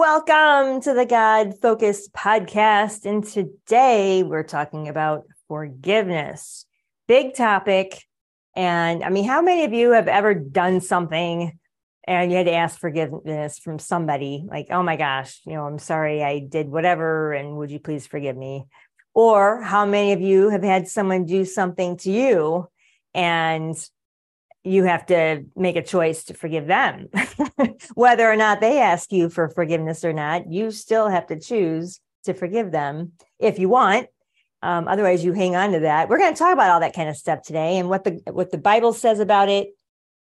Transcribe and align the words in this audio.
Welcome 0.00 0.80
to 0.84 0.94
the 0.94 1.04
God 1.04 1.60
Focused 1.60 2.14
podcast. 2.14 3.04
And 3.04 3.22
today 3.22 4.22
we're 4.22 4.44
talking 4.44 4.88
about 4.88 5.24
forgiveness. 5.46 6.64
Big 7.06 7.34
topic. 7.34 8.02
And 8.56 9.04
I 9.04 9.10
mean, 9.10 9.26
how 9.26 9.42
many 9.42 9.64
of 9.64 9.74
you 9.74 9.90
have 9.90 10.08
ever 10.08 10.32
done 10.32 10.80
something 10.80 11.58
and 12.04 12.30
you 12.30 12.38
had 12.38 12.46
to 12.46 12.54
ask 12.54 12.80
forgiveness 12.80 13.58
from 13.58 13.78
somebody? 13.78 14.46
Like, 14.48 14.68
oh 14.70 14.82
my 14.82 14.96
gosh, 14.96 15.42
you 15.44 15.52
know, 15.52 15.66
I'm 15.66 15.78
sorry 15.78 16.24
I 16.24 16.38
did 16.38 16.70
whatever. 16.70 17.34
And 17.34 17.58
would 17.58 17.70
you 17.70 17.78
please 17.78 18.06
forgive 18.06 18.38
me? 18.38 18.64
Or 19.12 19.60
how 19.60 19.84
many 19.84 20.14
of 20.14 20.22
you 20.22 20.48
have 20.48 20.62
had 20.62 20.88
someone 20.88 21.26
do 21.26 21.44
something 21.44 21.98
to 21.98 22.10
you 22.10 22.70
and 23.12 23.76
you 24.64 24.84
have 24.84 25.06
to 25.06 25.44
make 25.56 25.76
a 25.76 25.82
choice 25.82 26.24
to 26.24 26.34
forgive 26.34 26.66
them. 26.66 27.08
Whether 27.94 28.30
or 28.30 28.36
not 28.36 28.60
they 28.60 28.80
ask 28.80 29.10
you 29.12 29.30
for 29.30 29.48
forgiveness 29.48 30.04
or 30.04 30.12
not, 30.12 30.50
you 30.50 30.70
still 30.70 31.08
have 31.08 31.26
to 31.28 31.40
choose 31.40 32.00
to 32.24 32.34
forgive 32.34 32.70
them 32.70 33.12
if 33.38 33.58
you 33.58 33.68
want. 33.68 34.08
Um, 34.62 34.88
otherwise, 34.88 35.24
you 35.24 35.32
hang 35.32 35.56
on 35.56 35.72
to 35.72 35.80
that. 35.80 36.08
We're 36.10 36.18
going 36.18 36.34
to 36.34 36.38
talk 36.38 36.52
about 36.52 36.70
all 36.70 36.80
that 36.80 36.94
kind 36.94 37.08
of 37.08 37.16
stuff 37.16 37.40
today 37.42 37.78
and 37.78 37.88
what 37.88 38.04
the 38.04 38.20
what 38.30 38.50
the 38.50 38.58
Bible 38.58 38.92
says 38.92 39.18
about 39.18 39.48
it, 39.48 39.68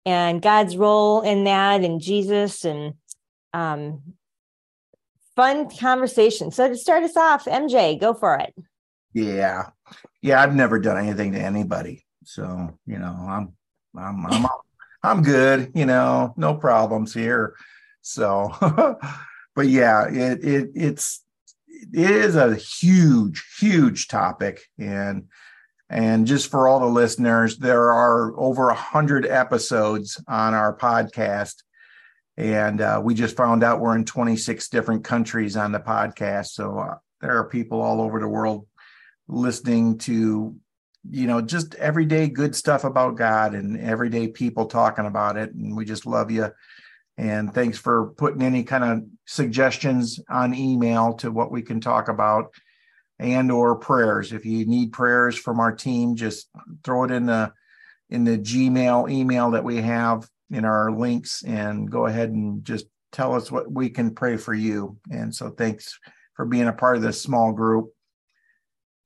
and 0.06 0.40
God's 0.40 0.76
role 0.76 1.20
in 1.20 1.44
that, 1.44 1.82
and 1.82 2.00
Jesus, 2.00 2.64
and 2.64 2.94
um, 3.52 4.00
fun 5.36 5.68
conversation. 5.68 6.50
So 6.50 6.68
to 6.68 6.76
start 6.78 7.02
us 7.02 7.16
off, 7.16 7.44
MJ, 7.44 8.00
go 8.00 8.14
for 8.14 8.36
it. 8.36 8.54
Yeah, 9.12 9.68
yeah. 10.22 10.42
I've 10.42 10.54
never 10.54 10.78
done 10.78 10.96
anything 10.96 11.32
to 11.32 11.38
anybody, 11.38 12.06
so 12.24 12.78
you 12.86 12.98
know, 12.98 13.14
I'm 13.28 13.52
I'm 13.96 14.26
I'm 14.26 14.46
I'm 15.02 15.22
good, 15.22 15.72
you 15.74 15.86
know, 15.86 16.32
no 16.36 16.54
problems 16.54 17.12
here. 17.12 17.54
So, 18.02 18.52
but 19.54 19.68
yeah, 19.68 20.08
it 20.08 20.44
it 20.44 20.70
it's 20.74 21.22
it 21.92 22.10
is 22.10 22.36
a 22.36 22.54
huge 22.54 23.44
huge 23.58 24.08
topic. 24.08 24.68
And 24.78 25.28
and 25.90 26.26
just 26.26 26.50
for 26.50 26.68
all 26.68 26.80
the 26.80 26.86
listeners 26.86 27.58
there 27.58 27.92
are 27.92 28.38
over 28.38 28.70
a 28.70 28.74
hundred 28.74 29.26
episodes 29.26 30.22
on 30.28 30.54
our 30.54 30.76
podcast. 30.76 31.62
And 32.38 32.80
uh, 32.80 33.00
we 33.04 33.14
just 33.14 33.36
found 33.36 33.62
out 33.62 33.80
we're 33.80 33.94
in 33.94 34.06
26 34.06 34.68
different 34.70 35.04
countries 35.04 35.54
on 35.56 35.70
the 35.70 35.80
podcast. 35.80 36.46
So 36.46 36.78
uh, 36.78 36.94
there 37.20 37.36
are 37.36 37.44
people 37.44 37.82
all 37.82 38.00
over 38.00 38.20
the 38.20 38.28
world 38.28 38.66
listening 39.28 39.98
to 39.98 40.56
you 41.10 41.26
know, 41.26 41.40
just 41.40 41.74
everyday 41.76 42.28
good 42.28 42.54
stuff 42.54 42.84
about 42.84 43.16
God 43.16 43.54
and 43.54 43.78
everyday 43.80 44.28
people 44.28 44.66
talking 44.66 45.06
about 45.06 45.36
it. 45.36 45.52
And 45.52 45.76
we 45.76 45.84
just 45.84 46.06
love 46.06 46.30
you. 46.30 46.50
And 47.18 47.52
thanks 47.52 47.78
for 47.78 48.10
putting 48.16 48.42
any 48.42 48.62
kind 48.62 48.84
of 48.84 49.04
suggestions 49.26 50.20
on 50.28 50.54
email 50.54 51.14
to 51.14 51.30
what 51.30 51.50
we 51.50 51.62
can 51.62 51.80
talk 51.80 52.08
about 52.08 52.52
and 53.18 53.52
or 53.52 53.76
prayers. 53.76 54.32
If 54.32 54.46
you 54.46 54.66
need 54.66 54.92
prayers 54.92 55.36
from 55.36 55.60
our 55.60 55.72
team, 55.72 56.16
just 56.16 56.48
throw 56.84 57.04
it 57.04 57.10
in 57.10 57.26
the 57.26 57.52
in 58.10 58.24
the 58.24 58.38
Gmail 58.38 59.10
email 59.10 59.50
that 59.52 59.64
we 59.64 59.76
have 59.76 60.28
in 60.50 60.64
our 60.64 60.90
links 60.90 61.42
and 61.44 61.90
go 61.90 62.06
ahead 62.06 62.30
and 62.30 62.64
just 62.64 62.86
tell 63.10 63.34
us 63.34 63.50
what 63.50 63.70
we 63.70 63.88
can 63.88 64.14
pray 64.14 64.36
for 64.36 64.52
you. 64.52 64.98
And 65.10 65.34
so 65.34 65.50
thanks 65.50 65.98
for 66.34 66.44
being 66.44 66.68
a 66.68 66.72
part 66.72 66.96
of 66.96 67.02
this 67.02 67.20
small 67.20 67.52
group. 67.52 67.90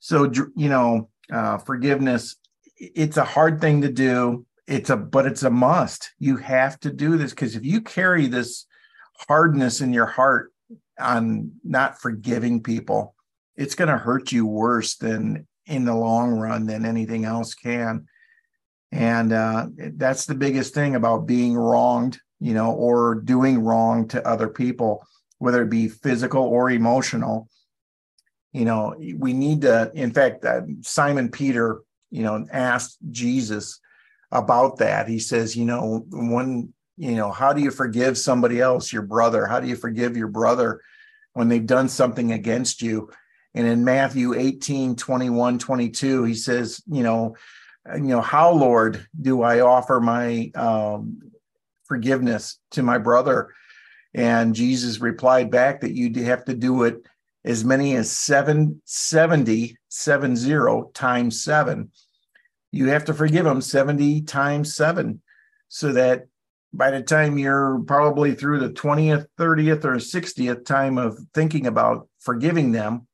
So 0.00 0.30
you 0.56 0.68
know, 0.68 1.10
uh, 1.32 1.58
forgiveness 1.58 2.36
it's 2.78 3.16
a 3.16 3.24
hard 3.24 3.60
thing 3.60 3.82
to 3.82 3.90
do. 3.90 4.44
It's 4.66 4.90
a 4.90 4.96
but 4.96 5.26
it's 5.26 5.42
a 5.42 5.50
must. 5.50 6.12
You 6.18 6.36
have 6.36 6.78
to 6.80 6.92
do 6.92 7.16
this 7.16 7.30
because 7.30 7.56
if 7.56 7.64
you 7.64 7.80
carry 7.80 8.26
this 8.26 8.66
hardness 9.28 9.80
in 9.80 9.92
your 9.92 10.06
heart 10.06 10.52
on 10.98 11.52
not 11.64 12.00
forgiving 12.00 12.62
people 12.62 13.14
it's 13.54 13.74
going 13.74 13.88
to 13.88 13.96
hurt 13.96 14.32
you 14.32 14.44
worse 14.44 14.96
than 14.96 15.46
in 15.64 15.86
the 15.86 15.94
long 15.94 16.32
run 16.32 16.66
than 16.66 16.84
anything 16.84 17.24
else 17.24 17.54
can. 17.54 18.06
And 18.92 19.32
uh, 19.32 19.68
that's 19.94 20.26
the 20.26 20.34
biggest 20.34 20.74
thing 20.74 20.94
about 20.94 21.26
being 21.26 21.56
wronged 21.56 22.20
you 22.40 22.52
know 22.52 22.72
or 22.72 23.14
doing 23.14 23.60
wrong 23.60 24.06
to 24.08 24.26
other 24.28 24.48
people 24.48 25.06
whether 25.38 25.62
it 25.62 25.70
be 25.70 25.88
physical 25.88 26.42
or 26.42 26.70
emotional 26.70 27.48
you 28.56 28.64
know 28.64 28.94
we 29.16 29.32
need 29.32 29.60
to 29.62 29.90
in 29.94 30.10
fact 30.12 30.44
uh, 30.44 30.62
simon 30.80 31.28
peter 31.30 31.82
you 32.10 32.22
know 32.22 32.46
asked 32.50 32.98
jesus 33.10 33.80
about 34.32 34.78
that. 34.78 35.08
He 35.08 35.18
says 35.18 35.56
you 35.56 35.64
know 35.64 36.04
when 36.10 36.72
you 36.96 37.16
know 37.16 37.30
how 37.30 37.52
do 37.52 37.60
you 37.60 37.70
forgive 37.70 38.18
somebody 38.18 38.60
else 38.60 38.92
your 38.92 39.02
brother? 39.02 39.46
How 39.46 39.60
do 39.60 39.68
you 39.68 39.76
forgive 39.76 40.16
your 40.16 40.28
brother 40.28 40.80
when 41.34 41.48
they've 41.48 41.66
done 41.66 41.88
something 41.88 42.32
against 42.32 42.82
you? 42.82 43.10
And 43.54 43.66
in 43.66 43.84
matthew 43.84 44.34
18 44.34 44.96
21 44.96 45.58
22 45.58 46.24
he 46.24 46.34
says 46.34 46.82
you 46.86 47.02
know 47.02 47.36
you 47.94 48.00
know 48.00 48.20
how 48.20 48.50
lord 48.52 49.06
do 49.18 49.42
i 49.42 49.60
offer 49.60 49.98
my 49.98 50.50
um, 50.54 51.22
forgiveness 51.84 52.58
to 52.72 52.82
my 52.82 52.98
brother? 52.98 53.52
And 54.14 54.54
jesus 54.54 55.00
replied 55.00 55.50
back 55.50 55.80
that 55.82 55.92
you 55.92 56.24
have 56.24 56.44
to 56.46 56.54
do 56.54 56.84
it 56.84 57.06
as 57.46 57.64
many 57.64 57.96
as 57.96 58.10
770 58.10 59.76
70 59.88 60.56
times 60.92 61.42
7 61.42 61.90
you 62.72 62.88
have 62.88 63.04
to 63.06 63.14
forgive 63.14 63.44
them 63.44 63.62
70 63.62 64.22
times 64.22 64.74
7 64.74 65.22
so 65.68 65.92
that 65.92 66.26
by 66.72 66.90
the 66.90 67.02
time 67.02 67.38
you're 67.38 67.78
probably 67.86 68.34
through 68.34 68.58
the 68.58 68.70
20th 68.70 69.26
30th 69.38 69.84
or 69.84 69.94
60th 69.96 70.64
time 70.64 70.98
of 70.98 71.18
thinking 71.32 71.66
about 71.66 72.08
forgiving 72.18 72.72
them 72.72 73.06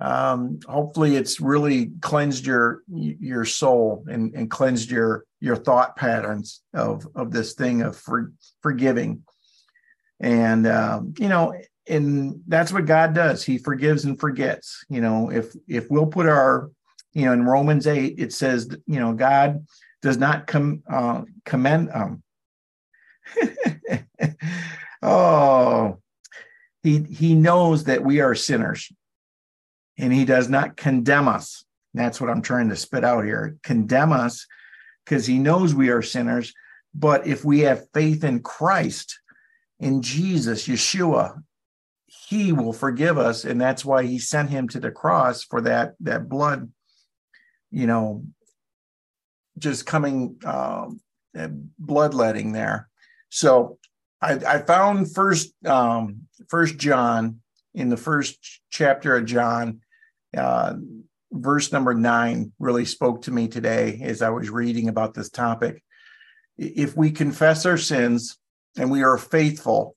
um, 0.00 0.60
hopefully 0.66 1.16
it's 1.16 1.40
really 1.40 1.90
cleansed 2.00 2.46
your 2.46 2.82
your 2.88 3.44
soul 3.44 4.04
and, 4.08 4.32
and 4.34 4.50
cleansed 4.50 4.90
your 4.90 5.24
your 5.40 5.56
thought 5.56 5.96
patterns 5.96 6.62
of 6.72 7.06
of 7.16 7.32
this 7.32 7.54
thing 7.54 7.82
of 7.82 7.96
for, 7.96 8.32
forgiving. 8.62 9.24
And 10.20 10.66
um, 10.68 11.14
you 11.18 11.28
know 11.28 11.52
and 11.88 12.42
that's 12.46 12.72
what 12.72 12.86
God 12.86 13.14
does. 13.14 13.44
He 13.44 13.58
forgives 13.58 14.04
and 14.04 14.18
forgets. 14.18 14.84
You 14.88 15.00
know, 15.00 15.30
if 15.30 15.54
if 15.66 15.90
we'll 15.90 16.06
put 16.06 16.26
our, 16.26 16.70
you 17.12 17.24
know, 17.24 17.32
in 17.32 17.44
Romans 17.44 17.86
eight, 17.86 18.14
it 18.18 18.32
says, 18.32 18.68
you 18.86 19.00
know, 19.00 19.12
God 19.12 19.66
does 20.02 20.16
not 20.16 20.46
come 20.46 20.82
uh, 20.88 21.22
commend. 21.44 21.90
Um, 21.92 22.22
oh, 25.02 25.98
he 26.82 27.02
he 27.02 27.34
knows 27.34 27.84
that 27.84 28.04
we 28.04 28.20
are 28.20 28.34
sinners, 28.34 28.90
and 29.96 30.12
he 30.12 30.24
does 30.24 30.48
not 30.48 30.76
condemn 30.76 31.28
us. 31.28 31.64
That's 31.94 32.20
what 32.20 32.30
I'm 32.30 32.42
trying 32.42 32.68
to 32.68 32.76
spit 32.76 33.04
out 33.04 33.24
here. 33.24 33.56
Condemn 33.62 34.12
us, 34.12 34.46
because 35.04 35.26
he 35.26 35.38
knows 35.38 35.74
we 35.74 35.88
are 35.90 36.02
sinners. 36.02 36.52
But 36.94 37.26
if 37.26 37.44
we 37.44 37.60
have 37.60 37.88
faith 37.92 38.24
in 38.24 38.40
Christ, 38.40 39.20
in 39.78 40.02
Jesus, 40.02 40.66
Yeshua, 40.66 41.42
he 42.28 42.52
will 42.52 42.74
forgive 42.74 43.16
us. 43.16 43.46
And 43.46 43.58
that's 43.58 43.86
why 43.86 44.02
he 44.04 44.18
sent 44.18 44.50
him 44.50 44.68
to 44.68 44.80
the 44.80 44.90
cross 44.90 45.42
for 45.44 45.62
that 45.62 45.94
that 46.00 46.28
blood 46.28 46.70
you 47.70 47.86
know 47.86 48.24
just 49.58 49.86
coming 49.86 50.36
um 50.44 51.00
bloodletting 51.78 52.52
there. 52.52 52.88
So 53.30 53.78
i 54.20 54.32
i 54.32 54.58
found 54.58 55.14
first 55.14 55.52
um 55.64 56.22
first 56.48 56.76
john 56.76 57.40
in 57.74 57.88
the 57.88 57.96
first 57.96 58.60
chapter 58.70 59.16
of 59.16 59.24
john 59.24 59.80
uh 60.36 60.74
verse 61.30 61.72
number 61.72 61.94
nine 61.94 62.52
really 62.58 62.84
spoke 62.84 63.22
to 63.22 63.30
me 63.30 63.46
today 63.46 64.00
as 64.02 64.22
i 64.22 64.30
was 64.30 64.50
reading 64.50 64.88
about 64.88 65.14
this 65.14 65.30
topic. 65.30 65.82
If 66.56 66.96
we 66.96 67.10
confess 67.10 67.64
our 67.64 67.78
sins 67.78 68.36
and 68.76 68.90
we 68.90 69.02
are 69.02 69.16
faithful 69.16 69.94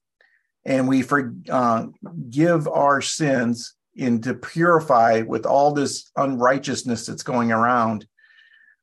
and 0.65 0.87
we 0.87 1.01
forgive 1.01 1.47
uh, 1.49 2.71
our 2.71 3.01
sins 3.01 3.75
and 3.97 4.23
to 4.23 4.33
purify 4.33 5.21
with 5.21 5.45
all 5.45 5.73
this 5.73 6.11
unrighteousness 6.15 7.05
that's 7.05 7.23
going 7.23 7.51
around, 7.51 8.05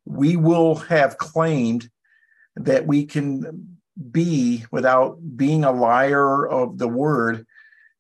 we 0.05 0.37
will 0.37 0.77
have 0.77 1.19
claimed 1.19 1.89
that 2.57 2.87
we 2.87 3.05
can 3.05 3.79
be 4.11 4.65
without 4.71 5.19
being 5.37 5.65
a 5.65 5.73
liar 5.73 6.47
of 6.47 6.79
the 6.79 6.89
word 6.89 7.47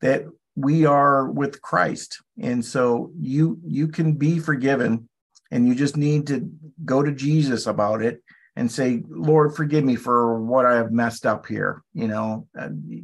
that 0.00 0.24
we 0.54 0.84
are 0.84 1.30
with 1.30 1.62
Christ. 1.62 2.20
And 2.40 2.64
so 2.64 3.12
you 3.18 3.58
you 3.64 3.88
can 3.88 4.12
be 4.12 4.38
forgiven 4.38 5.08
and 5.50 5.66
you 5.66 5.74
just 5.74 5.96
need 5.96 6.26
to 6.28 6.50
go 6.84 7.02
to 7.02 7.12
Jesus 7.12 7.66
about 7.66 8.02
it 8.02 8.22
and 8.56 8.70
say, 8.70 9.02
Lord, 9.08 9.54
forgive 9.54 9.84
me 9.84 9.96
for 9.96 10.40
what 10.40 10.66
I 10.66 10.76
have 10.76 10.90
messed 10.90 11.26
up 11.26 11.46
here. 11.46 11.82
You 11.94 12.08
know, 12.08 12.48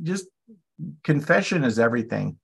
just 0.03 0.27
confession 1.03 1.65
is 1.65 1.79
everything. 1.79 2.39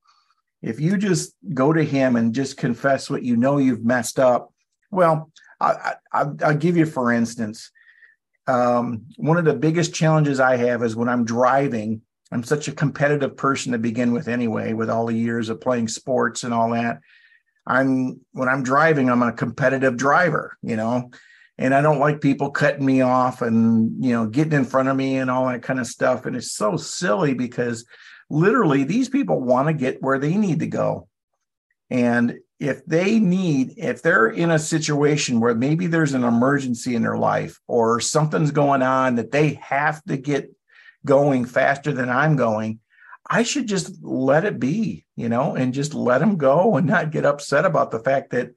If 0.63 0.81
you 0.81 0.97
just 0.97 1.35
go 1.55 1.73
to 1.73 1.83
him 1.83 2.17
and 2.17 2.35
just 2.35 2.57
confess 2.57 3.09
what 3.09 3.23
you 3.23 3.37
know 3.37 3.59
you've 3.59 3.85
messed 3.85 4.19
up, 4.19 4.53
well, 4.91 5.31
I, 5.61 5.95
will 6.15 6.55
give 6.55 6.77
you 6.77 6.87
for 6.87 7.13
instance. 7.13 7.71
Um, 8.47 9.07
one 9.17 9.37
of 9.37 9.45
the 9.45 9.55
biggest 9.55 9.95
challenges 9.95 10.41
I 10.41 10.57
have 10.57 10.83
is 10.83 10.97
when 10.97 11.09
I'm 11.09 11.25
driving 11.25 12.03
I'm 12.33 12.45
such 12.45 12.69
a 12.69 12.73
competitive 12.73 13.37
person 13.37 13.73
to 13.73 13.79
begin 13.79 14.13
with 14.13 14.29
anyway, 14.29 14.73
with 14.73 14.89
all 14.89 15.07
the 15.07 15.15
years 15.15 15.49
of 15.49 15.61
playing 15.61 15.89
sports 15.89 16.45
and 16.45 16.55
all 16.55 16.71
that. 16.71 17.01
I'm 17.67 18.21
when 18.33 18.49
I'm 18.49 18.63
driving, 18.63 19.11
I'm 19.11 19.23
a 19.23 19.33
competitive 19.33 19.97
driver, 19.97 20.57
you 20.63 20.77
know, 20.77 21.11
and 21.59 21.75
I 21.75 21.83
don't 21.83 21.99
like 21.99 22.21
people 22.21 22.51
cutting 22.51 22.85
me 22.85 23.01
off 23.01 23.43
and 23.43 24.05
you 24.05 24.13
know 24.13 24.27
getting 24.27 24.53
in 24.53 24.65
front 24.65 24.89
of 24.89 24.97
me 24.97 25.19
and 25.19 25.31
all 25.31 25.49
that 25.49 25.63
kind 25.63 25.81
of 25.81 25.87
stuff. 25.87 26.27
And 26.27 26.37
it's 26.37 26.53
so 26.53 26.77
silly 26.77 27.35
because 27.35 27.85
literally 28.31 28.85
these 28.85 29.09
people 29.09 29.41
want 29.41 29.69
to 29.69 29.75
get 29.75 30.03
where 30.03 30.19
they 30.19 30.37
need 30.37 30.61
to 30.61 30.67
go. 30.67 31.09
And 31.91 32.39
if 32.61 32.85
they 32.87 33.19
need, 33.19 33.75
if 33.77 34.01
they're 34.01 34.29
in 34.29 34.51
a 34.51 34.59
situation 34.59 35.41
where 35.41 35.55
maybe 35.55 35.87
there's 35.87 36.15
an 36.15 36.25
emergency 36.25 36.95
in 36.95 37.03
their 37.03 37.17
life 37.17 37.59
or 37.67 38.01
something's 38.01 38.53
going 38.53 38.83
on 38.83 39.17
that 39.17 39.33
they 39.33 39.55
have 39.55 40.03
to 40.05 40.17
get 40.17 40.55
going 41.05 41.45
faster 41.45 41.93
than 41.93 42.09
I'm 42.09 42.37
going, 42.37 42.79
I 43.29 43.43
should 43.43 43.67
just 43.67 44.03
let 44.03 44.45
it 44.45 44.61
be, 44.61 45.07
you 45.17 45.29
know, 45.29 45.55
and 45.55 45.75
just 45.75 45.95
let 45.95 46.19
them 46.19 46.37
go 46.37 46.77
and 46.77 46.87
not 46.87 47.11
get 47.11 47.25
upset 47.25 47.65
about 47.65 47.91
the 47.91 48.01
fact 48.01 48.31
that 48.31 48.51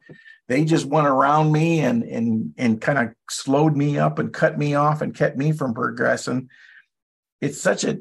they 0.48 0.66
just 0.66 0.86
went 0.86 1.08
around 1.08 1.52
me 1.52 1.80
and 1.80 2.04
and 2.04 2.54
and 2.58 2.82
kind 2.82 3.00
of 3.00 3.14
slowed 3.30 3.76
me 3.78 3.98
up 3.98 4.20
and 4.20 4.34
cut 4.34 4.58
me 4.58 4.76
off 4.76 5.02
and 5.02 5.16
kept 5.16 5.38
me 5.38 5.52
from 5.52 5.74
progressing. 5.74 6.50
It's 7.40 7.62
such 7.62 7.84
a 7.84 8.00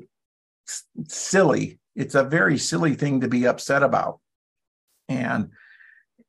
silly, 1.09 1.79
it's 1.95 2.15
a 2.15 2.25
very 2.25 2.59
silly 2.59 2.95
thing 2.95 3.21
to 3.21 3.29
be 3.29 3.47
upset 3.47 3.83
about. 3.83 4.21
And 5.09 5.51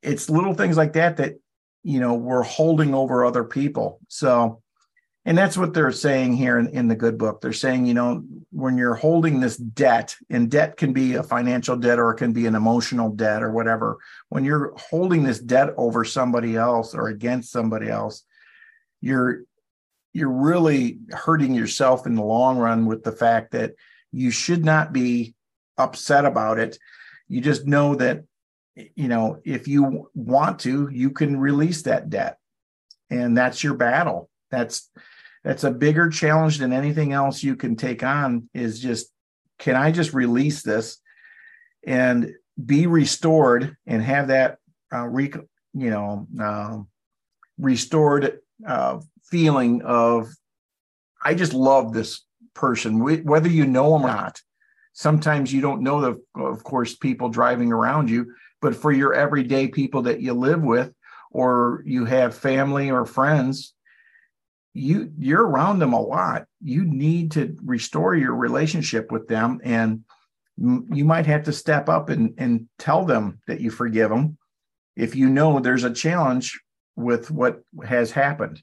it's 0.02 0.30
little 0.30 0.54
things 0.54 0.78
like 0.78 0.94
that 0.94 1.18
that 1.18 1.36
you 1.84 2.00
know 2.00 2.14
we're 2.14 2.44
holding 2.44 2.94
over 2.94 3.24
other 3.26 3.44
people. 3.44 4.00
So 4.08 4.64
and 5.26 5.38
that's 5.38 5.58
what 5.58 5.74
they're 5.74 5.92
saying 5.92 6.34
here 6.34 6.60
in, 6.60 6.68
in 6.70 6.88
the 6.88 6.96
good 6.96 7.18
book 7.18 7.42
they're 7.42 7.54
saying 7.54 7.86
you 7.86 7.94
know 7.94 8.24
when 8.52 8.78
you're 8.78 8.96
holding 8.96 9.40
this 9.40 9.58
debt 9.58 10.16
and 10.30 10.50
debt 10.52 10.78
can 10.78 10.94
be 10.94 11.16
a 11.16 11.24
financial 11.24 11.76
debt 11.76 12.00
or 12.00 12.12
it 12.12 12.18
can 12.18 12.34
be 12.34 12.46
an 12.46 12.56
emotional 12.56 13.10
debt 13.10 13.42
or 13.42 13.52
whatever 13.52 13.98
when 14.30 14.44
you're 14.44 14.74
holding 14.78 15.24
this 15.24 15.40
debt 15.40 15.70
over 15.78 16.04
somebody 16.04 16.56
else 16.56 16.94
or 16.94 17.08
against 17.08 17.52
somebody 17.52 17.90
else 17.90 18.24
you're 19.02 19.44
you're 20.14 20.30
really 20.30 21.00
hurting 21.12 21.56
yourself 21.56 22.06
in 22.06 22.16
the 22.16 22.24
long 22.24 22.58
run 22.58 22.86
with 22.86 23.04
the 23.04 23.12
fact 23.12 23.52
that 23.52 23.74
you 24.14 24.32
should 24.32 24.64
not 24.64 24.94
be 24.94 25.36
upset 25.78 26.24
about 26.24 26.60
it. 26.60 26.78
You 27.28 27.42
just 27.42 27.68
know 27.68 27.96
that 27.96 28.24
you 28.76 29.08
know 29.08 29.42
if 29.44 29.68
you 29.68 30.10
want 30.16 30.60
to 30.60 30.90
you 30.92 31.10
can 31.10 31.40
release 31.40 31.82
that 31.84 32.10
debt. 32.10 32.38
And 33.10 33.38
that's 33.38 33.64
your 33.64 33.76
battle. 33.76 34.30
That's 34.50 34.90
that's 35.44 35.64
a 35.64 35.72
bigger 35.72 36.10
challenge 36.10 36.58
than 36.58 36.74
anything 36.74 37.12
else 37.12 37.44
you 37.44 37.56
can 37.56 37.76
take 37.76 38.04
on 38.04 38.50
is 38.54 38.80
just 38.80 39.08
can 39.60 39.76
i 39.76 39.92
just 39.92 40.14
release 40.14 40.64
this 40.64 41.00
and 41.86 42.32
be 42.64 42.88
restored 42.88 43.76
and 43.86 44.02
have 44.02 44.28
that 44.30 44.58
uh, 44.94 45.08
re, 45.08 45.32
you 45.74 45.90
know 45.90 46.28
uh, 46.42 46.78
restored 47.58 48.40
uh, 48.68 49.00
feeling 49.30 49.82
of 49.84 50.30
i 51.24 51.34
just 51.34 51.54
love 51.54 51.94
this 51.94 52.22
person 52.54 53.00
whether 53.24 53.50
you 53.50 53.66
know 53.66 53.94
them 53.94 54.04
or 54.04 54.08
not. 54.08 54.42
Sometimes 54.94 55.52
you 55.52 55.62
don't 55.62 55.82
know 55.82 56.02
the 56.02 56.42
of 56.42 56.64
course 56.64 56.96
people 56.96 57.30
driving 57.30 57.72
around 57.72 58.10
you 58.10 58.34
but 58.62 58.76
for 58.76 58.92
your 58.92 59.14
everyday 59.14 59.68
people 59.68 60.04
that 60.04 60.22
you 60.22 60.34
live 60.34 60.62
with 60.62 60.94
or 61.32 61.84
you 61.86 62.06
have 62.06 62.36
family 62.36 62.92
or 62.92 63.06
friends 63.06 63.74
you 64.74 65.12
you're 65.18 65.46
around 65.46 65.80
them 65.80 65.94
a 65.94 66.02
lot. 66.02 66.46
You 66.62 66.84
need 66.84 67.32
to 67.34 67.56
restore 67.64 68.16
your 68.16 68.36
relationship 68.36 69.12
with 69.12 69.28
them 69.28 69.62
and 69.64 70.02
you 70.58 71.06
might 71.06 71.26
have 71.26 71.44
to 71.44 71.52
step 71.52 71.90
up 71.90 72.10
and, 72.10 72.34
and 72.38 72.68
tell 72.78 73.06
them 73.06 73.40
that 73.48 73.60
you 73.60 73.72
forgive 73.72 74.10
them 74.10 74.38
if 74.96 75.16
you 75.16 75.30
know 75.30 75.60
there's 75.60 75.84
a 75.84 75.94
challenge 75.94 76.60
with 76.96 77.32
what 77.32 77.62
has 77.86 78.12
happened 78.12 78.62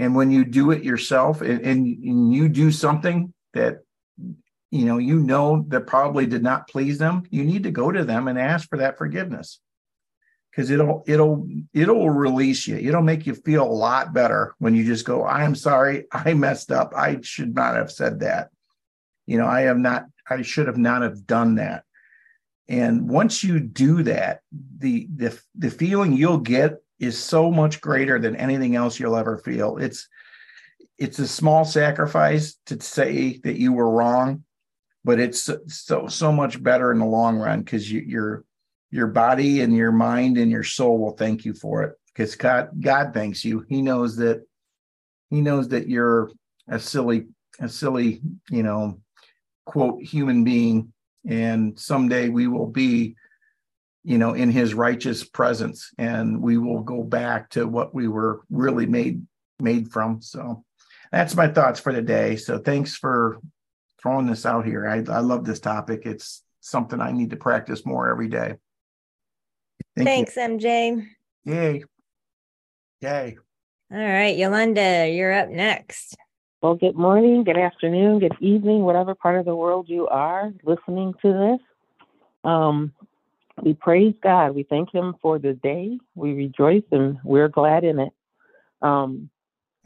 and 0.00 0.14
when 0.14 0.30
you 0.30 0.46
do 0.46 0.70
it 0.70 0.82
yourself 0.82 1.42
and, 1.42 1.60
and, 1.60 1.86
and 1.86 2.32
you 2.32 2.48
do 2.48 2.72
something 2.72 3.34
that 3.52 3.80
you 4.70 4.86
know 4.86 4.96
you 4.96 5.20
know 5.20 5.64
that 5.68 5.86
probably 5.86 6.26
did 6.26 6.42
not 6.42 6.68
please 6.68 6.96
them 6.96 7.24
you 7.30 7.44
need 7.44 7.64
to 7.64 7.70
go 7.70 7.92
to 7.92 8.02
them 8.02 8.26
and 8.26 8.38
ask 8.38 8.68
for 8.68 8.78
that 8.78 8.98
forgiveness. 8.98 9.60
Because 10.50 10.70
it'll 10.70 11.04
it'll 11.06 11.46
it'll 11.72 12.10
release 12.10 12.66
you. 12.66 12.76
It'll 12.76 13.02
make 13.02 13.24
you 13.24 13.36
feel 13.36 13.62
a 13.62 13.70
lot 13.70 14.12
better 14.12 14.54
when 14.58 14.74
you 14.74 14.84
just 14.84 15.04
go 15.04 15.24
i'm 15.24 15.54
sorry. 15.54 16.06
I 16.10 16.34
messed 16.34 16.72
up. 16.72 16.92
I 16.96 17.20
should 17.22 17.54
not 17.54 17.76
have 17.76 17.92
said 17.92 18.20
that. 18.20 18.48
You 19.26 19.38
know 19.38 19.46
i 19.46 19.60
have 19.62 19.78
not 19.78 20.06
i 20.28 20.42
should 20.42 20.66
have 20.66 20.78
not 20.78 21.02
have 21.02 21.26
done 21.26 21.56
that. 21.56 21.84
And 22.68 23.08
once 23.08 23.44
you 23.44 23.60
do 23.60 24.02
that 24.04 24.40
the 24.78 25.08
the, 25.14 25.38
the 25.56 25.70
feeling 25.70 26.14
you'll 26.14 26.38
get 26.38 26.78
is 27.00 27.18
so 27.18 27.50
much 27.50 27.80
greater 27.80 28.18
than 28.18 28.36
anything 28.36 28.76
else 28.76 29.00
you'll 29.00 29.16
ever 29.16 29.38
feel 29.38 29.76
it's 29.78 30.08
it's 30.98 31.18
a 31.18 31.26
small 31.26 31.64
sacrifice 31.64 32.58
to 32.66 32.80
say 32.80 33.38
that 33.42 33.58
you 33.58 33.72
were 33.72 33.90
wrong 33.90 34.44
but 35.04 35.18
it's 35.18 35.50
so 35.66 36.06
so 36.06 36.30
much 36.30 36.62
better 36.62 36.92
in 36.92 36.98
the 36.98 37.06
long 37.06 37.38
run 37.38 37.60
because 37.60 37.90
you, 37.90 38.00
you're 38.00 38.44
your 38.90 39.06
body 39.06 39.60
and 39.60 39.74
your 39.76 39.92
mind 39.92 40.36
and 40.36 40.50
your 40.50 40.64
soul 40.64 40.98
will 40.98 41.16
thank 41.16 41.44
you 41.44 41.54
for 41.54 41.82
it 41.84 41.94
because 42.12 42.34
God, 42.34 42.70
God 42.80 43.14
thanks 43.14 43.44
you. 43.44 43.64
He 43.68 43.82
knows 43.82 44.16
that 44.16 44.44
he 45.30 45.40
knows 45.40 45.68
that 45.68 45.88
you're 45.88 46.30
a 46.68 46.78
silly, 46.78 47.26
a 47.60 47.68
silly, 47.68 48.20
you 48.50 48.62
know, 48.64 49.00
quote 49.64 50.02
human 50.02 50.42
being. 50.42 50.92
And 51.28 51.78
someday 51.78 52.30
we 52.30 52.48
will 52.48 52.66
be, 52.66 53.14
you 54.04 54.18
know, 54.18 54.34
in 54.34 54.50
his 54.50 54.74
righteous 54.74 55.24
presence 55.24 55.90
and 55.98 56.40
we 56.40 56.56
will 56.56 56.82
go 56.82 57.02
back 57.02 57.50
to 57.50 57.66
what 57.66 57.94
we 57.94 58.08
were 58.08 58.42
really 58.50 58.86
made 58.86 59.26
made 59.58 59.90
from. 59.90 60.22
So 60.22 60.64
that's 61.12 61.36
my 61.36 61.48
thoughts 61.48 61.80
for 61.80 61.92
the 61.92 62.02
day. 62.02 62.36
So 62.36 62.58
thanks 62.58 62.96
for 62.96 63.40
throwing 64.00 64.26
this 64.26 64.46
out 64.46 64.64
here. 64.64 64.88
I, 64.88 65.04
I 65.12 65.20
love 65.20 65.44
this 65.44 65.60
topic. 65.60 66.02
It's 66.04 66.42
something 66.60 67.00
I 67.00 67.12
need 67.12 67.30
to 67.30 67.36
practice 67.36 67.84
more 67.84 68.10
every 68.10 68.28
day. 68.28 68.54
Thank 69.96 70.08
Thanks, 70.08 70.36
you. 70.36 70.42
MJ. 70.42 71.06
Yay. 71.44 71.84
Yay. 73.00 73.38
All 73.92 73.98
right, 73.98 74.36
Yolanda, 74.36 75.08
you're 75.10 75.32
up 75.32 75.48
next. 75.48 76.16
Well, 76.62 76.74
good 76.74 76.94
morning, 76.94 77.42
good 77.42 77.56
afternoon, 77.56 78.20
good 78.20 78.36
evening, 78.38 78.82
whatever 78.82 79.14
part 79.14 79.38
of 79.38 79.46
the 79.46 79.56
world 79.56 79.88
you 79.88 80.06
are 80.06 80.52
listening 80.62 81.14
to 81.22 81.32
this. 81.32 81.66
Um, 82.44 82.92
we 83.62 83.74
praise 83.74 84.14
God. 84.22 84.54
We 84.54 84.64
thank 84.64 84.92
Him 84.92 85.14
for 85.22 85.38
the 85.38 85.54
day. 85.54 85.98
We 86.14 86.32
rejoice 86.32 86.84
and 86.90 87.18
we're 87.24 87.48
glad 87.48 87.84
in 87.84 87.98
it. 88.00 88.12
Um, 88.82 89.30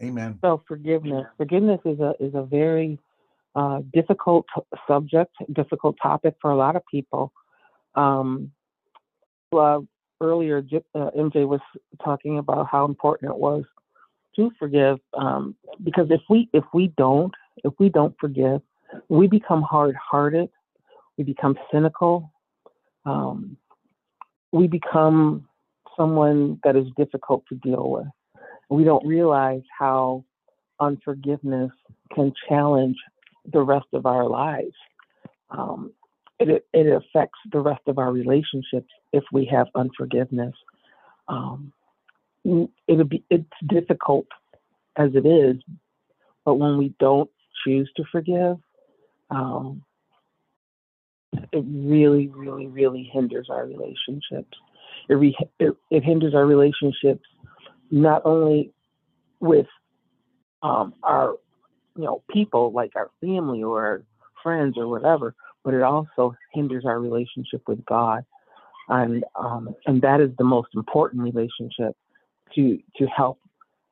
Amen. 0.02 0.38
So 0.43 0.62
forgiveness. 0.66 1.26
Forgiveness 1.37 1.81
is 1.85 2.00
a 2.00 2.14
is 2.21 2.35
a 2.35 2.43
very 2.43 2.99
uh, 3.54 3.81
difficult 3.93 4.47
subject, 4.88 5.33
difficult 5.52 5.97
topic 6.02 6.35
for 6.40 6.50
a 6.50 6.57
lot 6.57 6.76
of 6.76 6.83
people. 6.90 7.33
Um, 7.95 8.50
uh, 9.57 9.81
earlier, 10.21 10.59
uh, 10.59 11.11
MJ 11.16 11.47
was 11.47 11.61
talking 12.04 12.38
about 12.38 12.66
how 12.71 12.85
important 12.85 13.31
it 13.31 13.38
was 13.38 13.64
to 14.35 14.50
forgive, 14.59 14.99
um, 15.16 15.54
because 15.85 16.09
if 16.11 16.21
we 16.28 16.49
if 16.52 16.64
we 16.73 16.93
don't 16.97 17.33
if 17.62 17.73
we 17.78 17.88
don't 17.88 18.14
forgive, 18.19 18.61
we 19.09 19.28
become 19.28 19.62
hard-hearted, 19.62 20.49
we 21.16 21.23
become 21.23 21.57
cynical, 21.73 22.33
um, 23.07 23.57
we 24.55 24.69
become 24.69 25.49
someone 25.97 26.61
that 26.63 26.77
is 26.77 26.87
difficult 26.97 27.43
to 27.49 27.57
deal 27.57 27.91
with. 27.91 28.07
We 28.71 28.85
don't 28.85 29.05
realize 29.05 29.63
how 29.77 30.25
unforgiveness 30.79 31.73
can 32.15 32.33
challenge 32.49 32.97
the 33.53 33.63
rest 33.63 33.89
of 33.93 34.07
our 34.07 34.29
lives. 34.29 34.77
Um, 35.51 35.93
it, 36.39 36.65
it 36.73 36.87
affects 36.87 37.39
the 37.51 37.59
rest 37.59 37.83
of 37.89 37.99
our 37.99 38.13
relationships 38.13 38.87
if 39.13 39.25
we 39.33 39.45
have 39.47 39.67
unforgiveness. 39.75 40.55
Um, 41.27 41.73
it'll 42.45 43.05
be 43.05 43.25
it's 43.31 43.45
difficult 43.67 44.27
as 44.97 45.11
it 45.17 45.27
is, 45.27 45.57
but 46.45 46.55
when 46.55 46.79
we 46.79 46.95
don't 47.01 47.31
choose 47.65 47.91
to 47.97 48.05
forgive, 48.13 48.59
um, 49.31 49.83
it 51.53 51.64
really, 51.67 52.29
really, 52.29 52.67
really 52.67 53.09
hinders 53.12 53.49
our 53.50 53.67
relationships. 53.67 54.57
It, 55.09 55.14
re- 55.14 55.37
it, 55.59 55.76
it 55.91 56.05
hinders 56.05 56.35
our 56.35 56.47
relationships 56.47 57.25
not 57.91 58.23
only 58.25 58.73
with 59.41 59.67
um, 60.62 60.95
our, 61.03 61.35
you 61.97 62.05
know, 62.05 62.23
people 62.31 62.73
like 62.73 62.93
our 62.97 63.11
family 63.21 63.62
or 63.62 63.85
our 63.85 64.03
friends 64.43 64.76
or 64.76 64.88
whatever, 64.88 65.35
but 65.64 65.75
it 65.75 65.83
also 65.83 66.35
hinders 66.53 66.85
our 66.85 67.00
relationship 67.00 67.62
with 67.67 67.85
God, 67.87 68.25
and 68.88 69.25
um, 69.35 69.75
and 69.87 70.03
that 70.03 70.21
is 70.21 70.31
the 70.37 70.45
most 70.45 70.69
important 70.75 71.23
relationship 71.23 71.97
to 72.55 72.79
to 72.97 73.07
help 73.07 73.38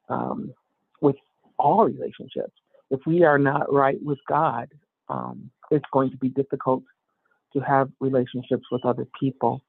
um, 0.08 0.52
with 1.00 1.16
all 1.58 1.84
relationships. 1.84 2.52
If 2.90 3.00
we 3.06 3.24
are 3.24 3.38
not 3.38 3.72
right 3.72 4.02
with 4.02 4.18
God, 4.28 4.68
um, 5.08 5.50
it's 5.70 5.84
going 5.92 6.10
to 6.10 6.16
be 6.18 6.28
difficult 6.28 6.82
to 7.54 7.60
have 7.60 7.90
relationships 8.00 8.64
with 8.70 8.84
other 8.84 9.06
people 9.18 9.62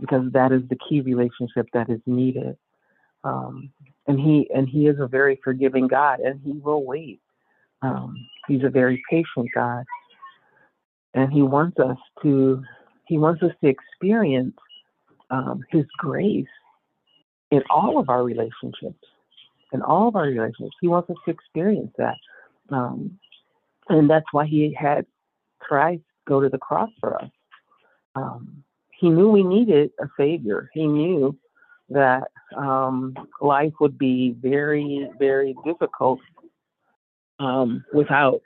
because 0.00 0.30
that 0.32 0.52
is 0.52 0.62
the 0.68 0.78
key 0.88 1.00
relationship 1.00 1.66
that 1.72 1.88
is 1.88 2.00
needed. 2.06 2.56
Um, 3.22 3.70
and 4.06 4.20
he 4.20 4.48
and 4.54 4.68
he 4.68 4.86
is 4.86 4.98
a 5.00 5.06
very 5.06 5.40
forgiving 5.42 5.88
God, 5.88 6.20
and 6.20 6.40
he 6.44 6.52
will 6.52 6.84
wait. 6.84 7.20
Um, 7.82 8.14
he's 8.46 8.64
a 8.64 8.70
very 8.70 9.02
patient 9.10 9.48
God, 9.54 9.84
and 11.14 11.32
he 11.32 11.42
wants 11.42 11.78
us 11.78 11.96
to 12.22 12.62
he 13.06 13.18
wants 13.18 13.42
us 13.42 13.52
to 13.62 13.68
experience 13.68 14.56
um, 15.30 15.62
his 15.70 15.84
grace 15.96 16.46
in 17.50 17.62
all 17.70 17.98
of 17.98 18.08
our 18.10 18.22
relationships. 18.22 19.06
In 19.72 19.82
all 19.82 20.08
of 20.08 20.16
our 20.16 20.24
relationships, 20.24 20.76
he 20.80 20.88
wants 20.88 21.10
us 21.10 21.16
to 21.24 21.30
experience 21.30 21.92
that, 21.96 22.16
um, 22.70 23.18
and 23.88 24.08
that's 24.08 24.26
why 24.32 24.46
he 24.46 24.76
had 24.78 25.06
Christ 25.60 26.02
go 26.26 26.40
to 26.40 26.48
the 26.48 26.58
cross 26.58 26.90
for 27.00 27.22
us. 27.22 27.30
Um, 28.14 28.64
he 28.98 29.10
knew 29.10 29.28
we 29.28 29.42
needed 29.42 29.90
a 30.00 30.06
savior. 30.18 30.70
He 30.72 30.86
knew 30.86 31.36
that 31.90 32.28
um, 32.56 33.14
life 33.40 33.72
would 33.80 33.98
be 33.98 34.36
very, 34.40 35.08
very 35.18 35.54
difficult 35.64 36.20
um, 37.38 37.84
without 37.92 38.40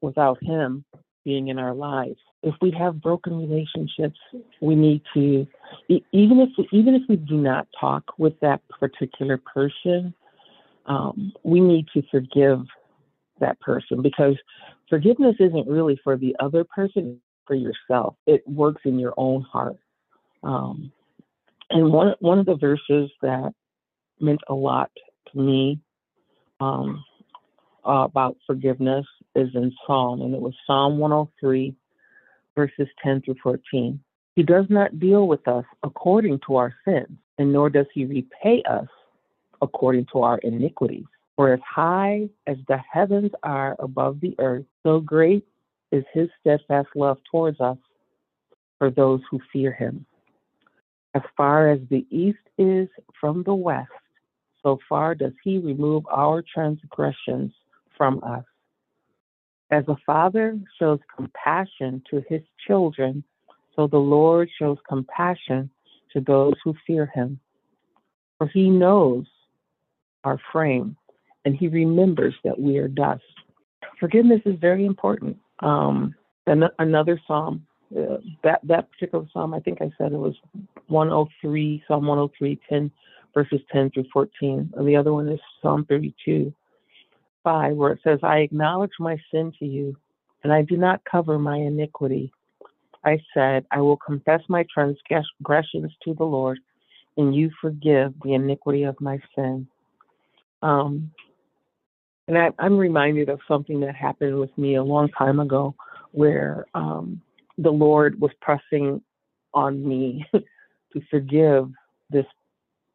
without 0.00 0.42
him 0.42 0.84
being 1.24 1.48
in 1.48 1.58
our 1.58 1.74
lives. 1.74 2.18
If 2.42 2.54
we 2.60 2.72
have 2.72 3.00
broken 3.00 3.38
relationships, 3.38 4.18
we 4.60 4.74
need 4.74 5.02
to 5.14 5.46
even 5.88 6.40
if 6.40 6.50
we, 6.58 6.68
even 6.72 6.94
if 6.94 7.02
we 7.08 7.16
do 7.16 7.36
not 7.36 7.68
talk 7.78 8.04
with 8.18 8.38
that 8.40 8.60
particular 8.68 9.38
person, 9.38 10.12
um, 10.86 11.32
we 11.44 11.60
need 11.60 11.86
to 11.94 12.02
forgive 12.10 12.60
that 13.40 13.58
person 13.60 14.02
because 14.02 14.36
forgiveness 14.88 15.36
isn't 15.40 15.68
really 15.68 15.98
for 16.02 16.16
the 16.16 16.34
other 16.40 16.64
person, 16.64 17.20
for 17.46 17.54
yourself. 17.54 18.14
It 18.26 18.46
works 18.46 18.82
in 18.84 18.98
your 18.98 19.14
own 19.16 19.42
heart. 19.42 19.76
Um, 20.42 20.92
and 21.70 21.92
one 21.92 22.14
one 22.20 22.38
of 22.38 22.46
the 22.46 22.56
verses 22.56 23.10
that 23.22 23.52
meant 24.20 24.40
a 24.48 24.54
lot 24.54 24.90
to 25.32 25.38
me 25.38 25.80
um, 26.60 27.04
uh, 27.86 28.04
about 28.04 28.36
forgiveness 28.46 29.06
is 29.34 29.48
in 29.54 29.72
Psalm, 29.86 30.22
and 30.22 30.34
it 30.34 30.40
was 30.40 30.54
Psalm 30.66 30.98
103, 30.98 31.74
verses 32.54 32.88
10 33.02 33.22
through 33.22 33.36
14. 33.42 33.98
He 34.36 34.42
does 34.42 34.66
not 34.68 34.98
deal 34.98 35.26
with 35.26 35.46
us 35.48 35.64
according 35.82 36.40
to 36.46 36.56
our 36.56 36.74
sins, 36.84 37.18
and 37.38 37.52
nor 37.52 37.70
does 37.70 37.86
he 37.92 38.04
repay 38.04 38.62
us 38.68 38.86
according 39.60 40.06
to 40.12 40.22
our 40.22 40.38
iniquities. 40.38 41.04
For 41.36 41.52
as 41.52 41.60
high 41.60 42.28
as 42.46 42.58
the 42.68 42.78
heavens 42.78 43.30
are 43.42 43.76
above 43.78 44.20
the 44.20 44.34
earth, 44.38 44.66
so 44.82 45.00
great 45.00 45.46
is 45.90 46.04
his 46.12 46.28
steadfast 46.40 46.88
love 46.94 47.18
towards 47.30 47.60
us 47.60 47.78
for 48.78 48.90
those 48.90 49.20
who 49.30 49.40
fear 49.52 49.72
him. 49.72 50.04
As 51.14 51.22
far 51.36 51.70
as 51.70 51.80
the 51.90 52.06
east 52.10 52.38
is 52.58 52.88
from 53.20 53.42
the 53.42 53.54
west, 53.54 53.90
so 54.62 54.78
far 54.88 55.14
does 55.14 55.32
he 55.42 55.58
remove 55.58 56.04
our 56.10 56.42
transgressions 56.42 57.52
from 57.96 58.22
us. 58.22 58.44
As 59.70 59.84
a 59.88 59.96
father 60.04 60.58
shows 60.78 61.00
compassion 61.14 62.02
to 62.10 62.22
his 62.28 62.42
children, 62.66 63.24
so 63.74 63.86
the 63.86 63.98
Lord 63.98 64.50
shows 64.58 64.78
compassion 64.88 65.70
to 66.12 66.20
those 66.20 66.54
who 66.62 66.74
fear 66.86 67.06
him. 67.06 67.40
For 68.38 68.46
he 68.46 68.68
knows 68.68 69.26
our 70.24 70.38
frame, 70.52 70.96
and 71.44 71.56
he 71.56 71.68
remembers 71.68 72.34
that 72.44 72.58
we 72.58 72.78
are 72.78 72.88
dust. 72.88 73.22
Forgiveness 73.98 74.40
is 74.44 74.58
very 74.60 74.84
important. 74.84 75.36
Um, 75.60 76.14
and 76.46 76.64
another 76.78 77.20
psalm 77.26 77.66
uh, 77.96 78.16
that 78.42 78.60
that 78.64 78.90
particular 78.90 79.24
psalm, 79.32 79.52
I 79.52 79.60
think 79.60 79.82
I 79.82 79.90
said 79.98 80.12
it 80.12 80.18
was 80.18 80.34
103, 80.88 81.84
Psalm 81.86 82.06
103, 82.06 82.58
10 82.68 82.90
verses 83.34 83.60
10 83.72 83.90
through 83.90 84.06
14. 84.12 84.72
And 84.76 84.88
the 84.88 84.96
other 84.96 85.12
one 85.12 85.28
is 85.28 85.40
Psalm 85.60 85.84
32, 85.88 86.52
5, 87.44 87.76
where 87.76 87.92
it 87.92 88.00
says, 88.02 88.18
I 88.22 88.38
acknowledge 88.38 88.92
my 88.98 89.16
sin 89.30 89.52
to 89.58 89.66
you, 89.66 89.96
and 90.42 90.52
I 90.52 90.62
do 90.62 90.76
not 90.76 91.02
cover 91.10 91.38
my 91.38 91.56
iniquity. 91.56 92.32
I 93.04 93.18
said, 93.34 93.66
I 93.70 93.80
will 93.80 93.96
confess 93.96 94.40
my 94.48 94.64
transgressions 94.72 95.92
to 96.04 96.14
the 96.14 96.24
Lord, 96.24 96.60
and 97.16 97.34
you 97.34 97.50
forgive 97.60 98.14
the 98.22 98.34
iniquity 98.34 98.84
of 98.84 99.00
my 99.00 99.18
sin. 99.34 99.66
Um, 100.62 101.10
and 102.28 102.38
I, 102.38 102.50
am 102.58 102.78
reminded 102.78 103.28
of 103.28 103.40
something 103.48 103.80
that 103.80 103.94
happened 103.94 104.38
with 104.38 104.56
me 104.56 104.76
a 104.76 104.82
long 104.82 105.08
time 105.10 105.40
ago 105.40 105.74
where 106.12 106.66
um, 106.74 107.20
the 107.58 107.70
Lord 107.70 108.20
was 108.20 108.30
pressing 108.40 109.02
on 109.54 109.86
me 109.86 110.26
to 110.32 111.00
forgive 111.10 111.70
this 112.10 112.26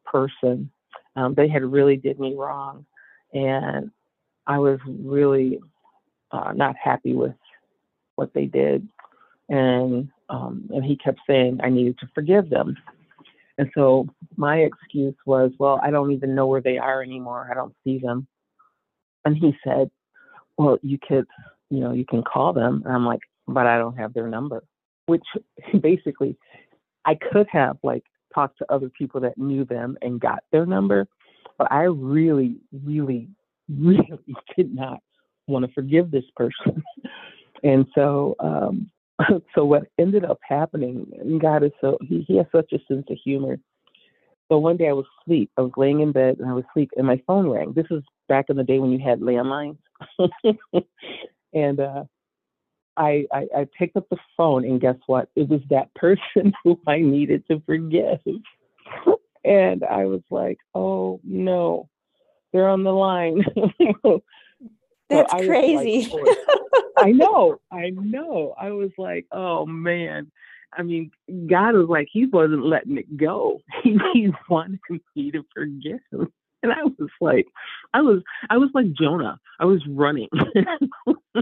person. 0.04 0.70
Um, 1.16 1.34
they 1.34 1.48
had 1.48 1.64
really 1.64 1.96
did 1.96 2.18
me 2.18 2.34
wrong, 2.34 2.86
and 3.32 3.90
I 4.46 4.58
was 4.58 4.78
really 4.86 5.60
uh, 6.30 6.52
not 6.54 6.76
happy 6.76 7.14
with 7.14 7.34
what 8.14 8.32
they 8.34 8.46
did. 8.46 8.86
And 9.48 10.08
um, 10.28 10.68
and 10.74 10.84
he 10.84 10.96
kept 10.96 11.20
saying 11.26 11.60
I 11.62 11.70
needed 11.70 11.98
to 12.00 12.08
forgive 12.14 12.50
them. 12.50 12.76
And 13.56 13.70
so 13.74 14.06
my 14.36 14.58
excuse 14.58 15.16
was, 15.26 15.50
well, 15.58 15.80
I 15.82 15.90
don't 15.90 16.12
even 16.12 16.34
know 16.34 16.46
where 16.46 16.60
they 16.60 16.78
are 16.78 17.02
anymore. 17.02 17.48
I 17.50 17.54
don't 17.54 17.74
see 17.82 17.98
them. 17.98 18.26
And 19.28 19.36
he 19.36 19.54
said, 19.62 19.90
well, 20.56 20.78
you 20.80 20.98
could, 21.06 21.26
you 21.68 21.80
know, 21.80 21.92
you 21.92 22.06
can 22.06 22.22
call 22.22 22.54
them. 22.54 22.82
And 22.86 22.94
I'm 22.94 23.04
like, 23.04 23.20
but 23.46 23.66
I 23.66 23.76
don't 23.76 23.98
have 23.98 24.14
their 24.14 24.26
number, 24.26 24.64
which 25.04 25.24
basically 25.82 26.34
I 27.04 27.14
could 27.14 27.46
have 27.52 27.76
like 27.82 28.04
talked 28.34 28.56
to 28.58 28.72
other 28.72 28.88
people 28.88 29.20
that 29.20 29.36
knew 29.36 29.66
them 29.66 29.98
and 30.00 30.18
got 30.18 30.44
their 30.50 30.64
number, 30.64 31.06
but 31.58 31.70
I 31.70 31.82
really, 31.82 32.56
really, 32.72 33.28
really 33.68 34.18
did 34.56 34.74
not 34.74 35.00
want 35.46 35.66
to 35.66 35.72
forgive 35.72 36.10
this 36.10 36.24
person. 36.34 36.82
and 37.62 37.84
so, 37.94 38.34
um, 38.40 38.90
so 39.54 39.66
what 39.66 39.88
ended 39.98 40.24
up 40.24 40.38
happening, 40.42 41.38
God 41.38 41.64
is 41.64 41.72
so, 41.82 41.98
he, 42.00 42.24
he 42.26 42.38
has 42.38 42.46
such 42.50 42.72
a 42.72 42.78
sense 42.90 43.04
of 43.10 43.18
humor. 43.22 43.58
So 44.50 44.56
one 44.56 44.78
day 44.78 44.88
I 44.88 44.92
was 44.92 45.04
asleep. 45.20 45.50
I 45.58 45.60
was 45.60 45.72
laying 45.76 46.00
in 46.00 46.12
bed 46.12 46.38
and 46.38 46.48
I 46.48 46.54
was 46.54 46.64
asleep 46.70 46.92
and 46.96 47.06
my 47.06 47.20
phone 47.26 47.46
rang. 47.50 47.74
This 47.74 47.84
is 47.90 48.02
back 48.28 48.46
in 48.48 48.56
the 48.56 48.64
day 48.64 48.78
when 48.78 48.92
you 48.92 48.98
had 48.98 49.20
landlines. 49.20 49.78
and 51.52 51.80
uh, 51.80 52.04
I, 52.96 53.26
I, 53.32 53.46
I 53.56 53.66
picked 53.78 53.96
up 53.96 54.08
the 54.10 54.18
phone 54.36 54.64
and 54.64 54.80
guess 54.80 54.96
what? 55.06 55.28
It 55.36 55.48
was 55.48 55.60
that 55.70 55.92
person 55.94 56.52
who 56.64 56.78
I 56.86 56.98
needed 56.98 57.46
to 57.48 57.62
forgive. 57.64 58.20
and 59.44 59.84
I 59.84 60.04
was 60.06 60.22
like, 60.30 60.58
oh 60.74 61.20
no, 61.24 61.88
they're 62.52 62.68
on 62.68 62.84
the 62.84 62.92
line. 62.92 63.44
That's 65.10 65.32
so 65.32 65.38
crazy. 65.38 66.10
Like, 66.12 66.36
I 66.98 67.12
know, 67.12 67.60
I 67.72 67.90
know. 67.90 68.54
I 68.60 68.70
was 68.70 68.90
like, 68.98 69.26
oh 69.32 69.64
man. 69.64 70.30
I 70.76 70.82
mean, 70.82 71.10
God 71.48 71.74
was 71.74 71.88
like, 71.88 72.08
He 72.12 72.26
wasn't 72.26 72.66
letting 72.66 72.98
it 72.98 73.16
go. 73.16 73.62
He, 73.82 73.98
he 74.12 74.30
wanted 74.50 74.80
me 75.16 75.30
to 75.30 75.42
forgive. 75.54 76.28
And 76.64 76.72
I 76.72 76.82
was 76.82 77.10
like, 77.20 77.46
I 77.94 78.00
was, 78.00 78.20
I 78.50 78.56
was 78.56 78.70
like 78.74 78.92
Jonah. 78.92 79.38
I 79.60 79.64
was 79.64 79.80
running 79.86 80.28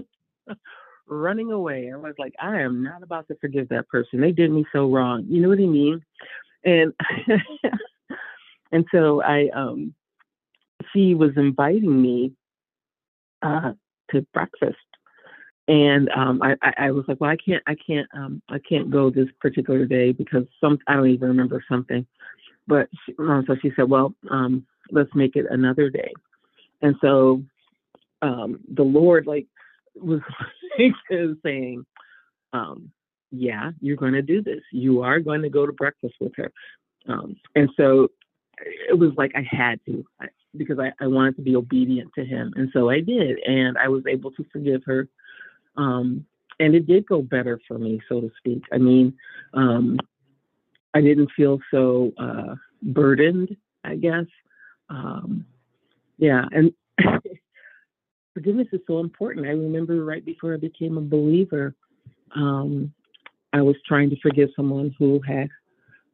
running 1.07 1.53
away. 1.53 1.91
I 1.93 1.97
was 1.97 2.15
like, 2.19 2.35
I 2.41 2.61
am 2.61 2.83
not 2.83 3.03
about 3.03 3.29
to 3.29 3.37
forgive 3.37 3.69
that 3.69 3.89
person. 3.89 4.21
They 4.21 4.33
did 4.33 4.51
me 4.51 4.65
so 4.73 4.91
wrong. 4.91 5.25
You 5.29 5.41
know 5.41 5.49
what 5.49 5.59
I 5.59 5.63
mean? 5.63 6.05
And 6.65 6.93
and 8.73 8.85
so 8.93 9.23
I 9.23 9.49
um 9.55 9.95
she 10.93 11.15
was 11.15 11.31
inviting 11.37 12.01
me 12.01 12.33
uh 13.43 13.73
to 14.11 14.27
breakfast. 14.35 14.77
And 15.69 16.09
um 16.11 16.43
I, 16.43 16.57
I, 16.79 16.91
was 16.91 17.05
like, 17.09 17.21
Well 17.21 17.31
I 17.31 17.37
can't 17.37 17.63
I 17.67 17.75
can't 17.75 18.09
um 18.15 18.43
I 18.49 18.59
can't 18.59 18.91
go 18.91 19.11
this 19.11 19.29
particular 19.41 19.87
day 19.87 20.13
because 20.13 20.45
some 20.61 20.79
I 20.87 20.95
don't 20.95 21.09
even 21.09 21.29
remember 21.29 21.65
something. 21.69 22.07
But 22.69 22.89
she, 23.05 23.15
um, 23.19 23.45
so 23.47 23.57
she 23.63 23.73
said, 23.77 23.89
Well, 23.89 24.15
um, 24.31 24.67
let's 24.91 25.15
make 25.15 25.37
it 25.37 25.47
another 25.51 25.91
day. 25.91 26.13
And 26.83 26.97
so 27.01 27.43
um 28.23 28.61
the 28.73 28.83
Lord 28.83 29.27
like 29.27 29.47
was 29.95 30.21
saying, 31.43 31.87
um, 32.53 32.91
yeah, 33.31 33.73
you're 33.81 33.97
going 33.97 34.13
to 34.13 34.23
do 34.23 34.43
this. 34.43 34.63
You 34.73 35.03
are 35.03 35.21
going 35.21 35.43
to 35.43 35.49
go 35.49 35.67
to 35.67 35.73
breakfast 35.73 36.15
with 36.21 36.33
her. 36.37 36.53
Um, 37.09 37.37
and 37.55 37.69
so 37.77 38.09
it 38.59 38.99
was 38.99 39.13
like 39.17 39.33
I 39.35 39.47
had 39.49 39.81
to 39.87 40.05
because 40.57 40.79
I, 40.79 40.93
I 41.03 41.07
wanted 41.07 41.37
to 41.37 41.43
be 41.43 41.57
obedient 41.57 42.11
to 42.15 42.25
him. 42.25 42.53
And 42.57 42.71
so 42.73 42.89
I 42.89 43.01
did. 43.01 43.39
And 43.47 43.77
I 43.77 43.89
was 43.89 44.05
able 44.07 44.31
to 44.33 44.47
forgive 44.53 44.83
her. 44.87 45.09
Um, 45.77 46.25
and 46.59 46.75
it 46.75 46.87
did 46.87 47.07
go 47.07 47.21
better 47.21 47.61
for 47.69 47.79
me, 47.79 48.01
so 48.09 48.21
to 48.21 48.31
speak. 48.39 48.63
I 48.73 48.79
mean, 48.79 49.13
um, 49.53 49.99
I 50.95 51.03
didn't 51.03 51.31
feel 51.37 51.59
so 51.71 52.13
uh, 52.17 52.55
burdened, 52.83 53.55
I 53.85 53.97
guess. 53.97 54.25
Um, 54.89 55.47
yeah. 56.19 56.45
And 56.53 56.73
forgiveness 58.35 58.69
is 58.73 58.81
so 58.87 59.01
important. 59.01 59.47
I 59.47 59.51
remember 59.51 60.05
right 60.05 60.25
before 60.25 60.55
I 60.55 60.59
became 60.59 60.99
a 60.99 61.03
believer, 61.03 61.75
um, 62.35 62.93
I 63.53 63.63
was 63.63 63.77
trying 63.87 64.11
to 64.11 64.21
forgive 64.21 64.51
someone 64.55 64.95
who 64.99 65.21
had 65.27 65.49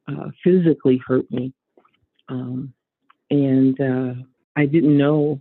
uh, 0.09 0.29
physically 0.45 1.01
hurt 1.07 1.31
me. 1.31 1.53
Um, 2.29 2.73
and 3.31 3.81
uh, 3.81 4.15
I 4.57 4.67
didn't 4.67 4.97
know 4.97 5.41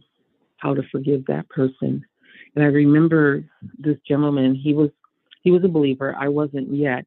how 0.57 0.73
to 0.73 0.81
forgive 0.91 1.25
that 1.25 1.49
person. 1.49 2.03
And 2.55 2.63
I 2.63 2.67
remember 2.67 3.43
this 3.77 3.97
gentleman, 4.07 4.55
he 4.55 4.73
was 4.73 4.89
he 5.43 5.51
was 5.51 5.63
a 5.63 5.67
believer, 5.67 6.15
I 6.19 6.27
wasn't 6.27 6.71
yet, 6.73 7.05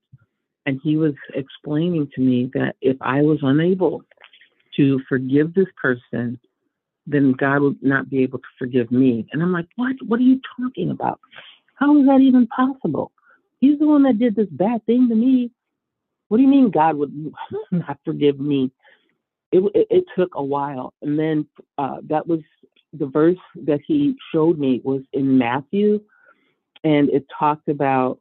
and 0.67 0.81
he 0.83 0.97
was 0.97 1.15
explaining 1.35 2.11
to 2.15 2.21
me 2.21 2.51
that 2.55 2.75
if 2.81 2.97
I 3.01 3.23
was 3.23 3.39
unable 3.43 4.03
to 4.77 5.01
forgive 5.09 5.55
this 5.55 5.69
person, 5.81 6.39
then 7.07 7.33
God 7.33 7.61
would 7.63 7.83
not 7.83 8.09
be 8.09 8.23
able 8.23 8.39
to 8.39 8.49
forgive 8.59 8.91
me. 8.91 9.27
And 9.33 9.43
I'm 9.43 9.53
like, 9.53 9.69
what? 9.77 9.97
What 10.07 10.21
are 10.21 10.25
you 10.25 10.41
talking 10.59 10.91
about? 10.91 11.21
How 11.75 11.99
is 11.99 12.07
that 12.07 12.21
even 12.21 12.47
possible? 12.47 13.13
He's 13.61 13.79
the 13.79 13.87
one 13.87 14.03
that 14.05 14.19
did 14.19 14.37
this 14.37 14.49
bad 14.51 14.85
thing 14.87 15.09
to 15.09 15.15
me. 15.15 15.51
What 16.29 16.39
do 16.39 16.43
you 16.43 16.49
mean 16.49 16.71
God 16.71 16.97
would 16.97 17.33
not 17.71 17.99
forgive 18.05 18.39
me? 18.39 18.71
It, 19.53 19.63
it, 19.75 19.87
it 19.91 20.05
took 20.17 20.35
a 20.35 20.43
while. 20.43 20.95
And 21.03 21.19
then 21.19 21.47
uh, 21.79 21.99
that 22.09 22.27
was 22.27 22.41
the 22.93 23.07
verse 23.07 23.39
that 23.67 23.81
he 23.87 24.17
showed 24.33 24.59
me 24.59 24.81
was 24.85 25.03
in 25.13 25.39
Matthew. 25.39 26.01
And 26.83 27.09
it 27.11 27.27
talked 27.39 27.69
about, 27.69 28.19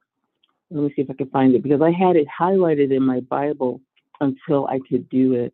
let 0.72 0.84
me 0.84 0.94
see 0.96 1.02
if 1.02 1.10
I 1.10 1.14
can 1.14 1.30
find 1.30 1.54
it, 1.56 1.64
because 1.64 1.82
I 1.82 1.92
had 1.92 2.16
it 2.16 2.28
highlighted 2.28 2.96
in 2.96 3.04
my 3.04 3.20
Bible 3.22 3.82
until 4.20 4.68
I 4.68 4.80
could 4.90 5.10
do 5.10 5.34
it. 5.34 5.54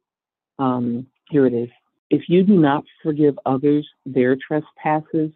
Um, 0.60 1.08
here 1.30 1.46
it 1.46 1.54
is. 1.54 1.70
If 2.10 2.24
you 2.28 2.44
do 2.44 2.60
not 2.60 2.84
forgive 3.02 3.40
others 3.46 3.88
their 4.06 4.36
trespasses, 4.36 5.32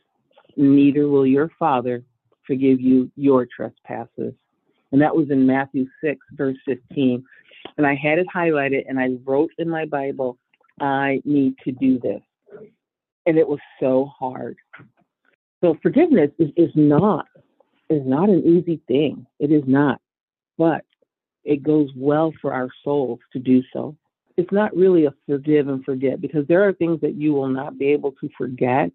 neither 0.57 1.07
will 1.07 1.25
your 1.25 1.49
Father 1.57 2.03
forgive 2.45 2.81
you 2.81 3.11
your 3.15 3.45
trespasses. 3.45 4.33
And 4.91 5.01
that 5.01 5.15
was 5.15 5.31
in 5.31 5.47
Matthew 5.47 5.87
6, 6.03 6.19
verse 6.33 6.57
15. 6.65 7.23
And 7.77 7.87
I 7.87 7.95
had 7.95 8.19
it 8.19 8.27
highlighted 8.33 8.83
and 8.87 8.99
I 8.99 9.11
wrote 9.23 9.51
in 9.57 9.69
my 9.69 9.85
Bible, 9.85 10.37
I 10.79 11.21
need 11.23 11.55
to 11.63 11.71
do 11.71 11.99
this. 11.99 12.21
And 13.25 13.37
it 13.37 13.47
was 13.47 13.59
so 13.79 14.11
hard. 14.19 14.57
So 15.63 15.77
forgiveness 15.81 16.31
is, 16.37 16.49
is 16.57 16.71
not 16.75 17.25
is 17.89 18.01
not 18.05 18.29
an 18.29 18.43
easy 18.43 18.81
thing. 18.87 19.25
It 19.39 19.51
is 19.51 19.63
not. 19.67 20.01
But 20.57 20.83
it 21.43 21.63
goes 21.63 21.89
well 21.95 22.33
for 22.41 22.53
our 22.53 22.69
souls 22.83 23.19
to 23.33 23.39
do 23.39 23.61
so 23.71 23.95
it's 24.37 24.51
not 24.51 24.75
really 24.75 25.05
a 25.05 25.13
forgive 25.27 25.67
and 25.67 25.83
forget 25.83 26.21
because 26.21 26.47
there 26.47 26.67
are 26.67 26.73
things 26.73 27.01
that 27.01 27.15
you 27.15 27.33
will 27.33 27.47
not 27.47 27.77
be 27.77 27.87
able 27.87 28.13
to 28.13 28.29
forget. 28.37 28.91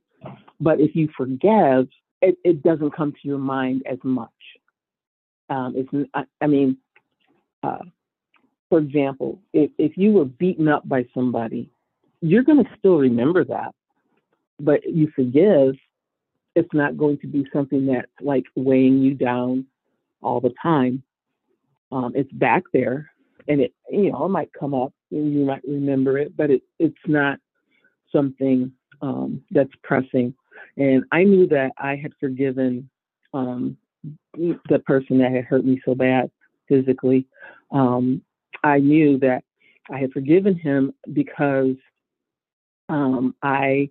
But 0.61 0.80
if 0.80 0.97
you 0.97 1.09
forgive, 1.16 1.88
it, 2.21 2.37
it 2.45 2.62
doesn't 2.62 2.97
come 2.97 3.12
to 3.12 3.18
your 3.28 3.38
mind 3.38 3.83
as 3.90 3.99
much. 4.02 4.30
Um, 5.49 5.75
it's, 5.76 6.11
I, 6.14 6.25
I 6.40 6.47
mean, 6.47 6.78
uh, 7.62 7.85
for 8.68 8.78
example, 8.78 9.40
if, 9.52 9.71
if 9.78 9.97
you 9.97 10.12
were 10.12 10.25
beaten 10.25 10.68
up 10.68 10.88
by 10.88 11.07
somebody, 11.14 11.71
you're 12.21 12.42
going 12.42 12.62
to 12.62 12.71
still 12.78 12.99
remember 12.99 13.45
that. 13.45 13.75
But 14.61 14.85
you 14.85 15.11
forgive, 15.14 15.76
it's 16.57 16.73
not 16.75 16.97
going 16.97 17.18
to 17.18 17.28
be 17.28 17.47
something 17.52 17.87
that's 17.87 18.09
like 18.21 18.45
weighing 18.57 18.99
you 18.99 19.14
down 19.14 19.66
all 20.21 20.40
the 20.40 20.52
time. 20.61 21.04
Um, 21.92 22.12
it's 22.16 22.33
back 22.33 22.64
there, 22.73 23.11
and 23.47 23.61
it 23.61 23.73
you 23.90 24.11
know 24.11 24.26
it 24.26 24.30
might 24.30 24.52
come 24.52 24.75
up 24.75 24.92
you 25.10 25.44
might 25.44 25.62
remember 25.66 26.18
it, 26.18 26.36
but 26.36 26.50
it, 26.50 26.62
it's 26.78 26.96
not 27.06 27.38
something 28.12 28.72
um, 29.02 29.42
that's 29.50 29.72
pressing. 29.82 30.34
And 30.76 31.04
I 31.12 31.25
knew 31.25 31.47
that 31.49 31.73
I 31.78 31.97
had 31.97 32.12
forgiven 32.21 32.88
um, 33.34 33.76
the 34.34 34.78
person 34.86 35.18
that 35.18 35.32
had 35.32 35.44
hurt 35.44 35.64
me 35.64 35.80
so 35.84 35.94
bad 35.94 36.30
physically. 36.68 37.26
Um, 37.71 38.23
I 38.62 38.78
knew 38.78 39.18
that 39.18 39.44
I 39.90 39.99
had 39.99 40.12
forgiven 40.12 40.54
him 40.56 40.92
because 41.12 41.76
um, 42.88 43.34
I 43.42 43.90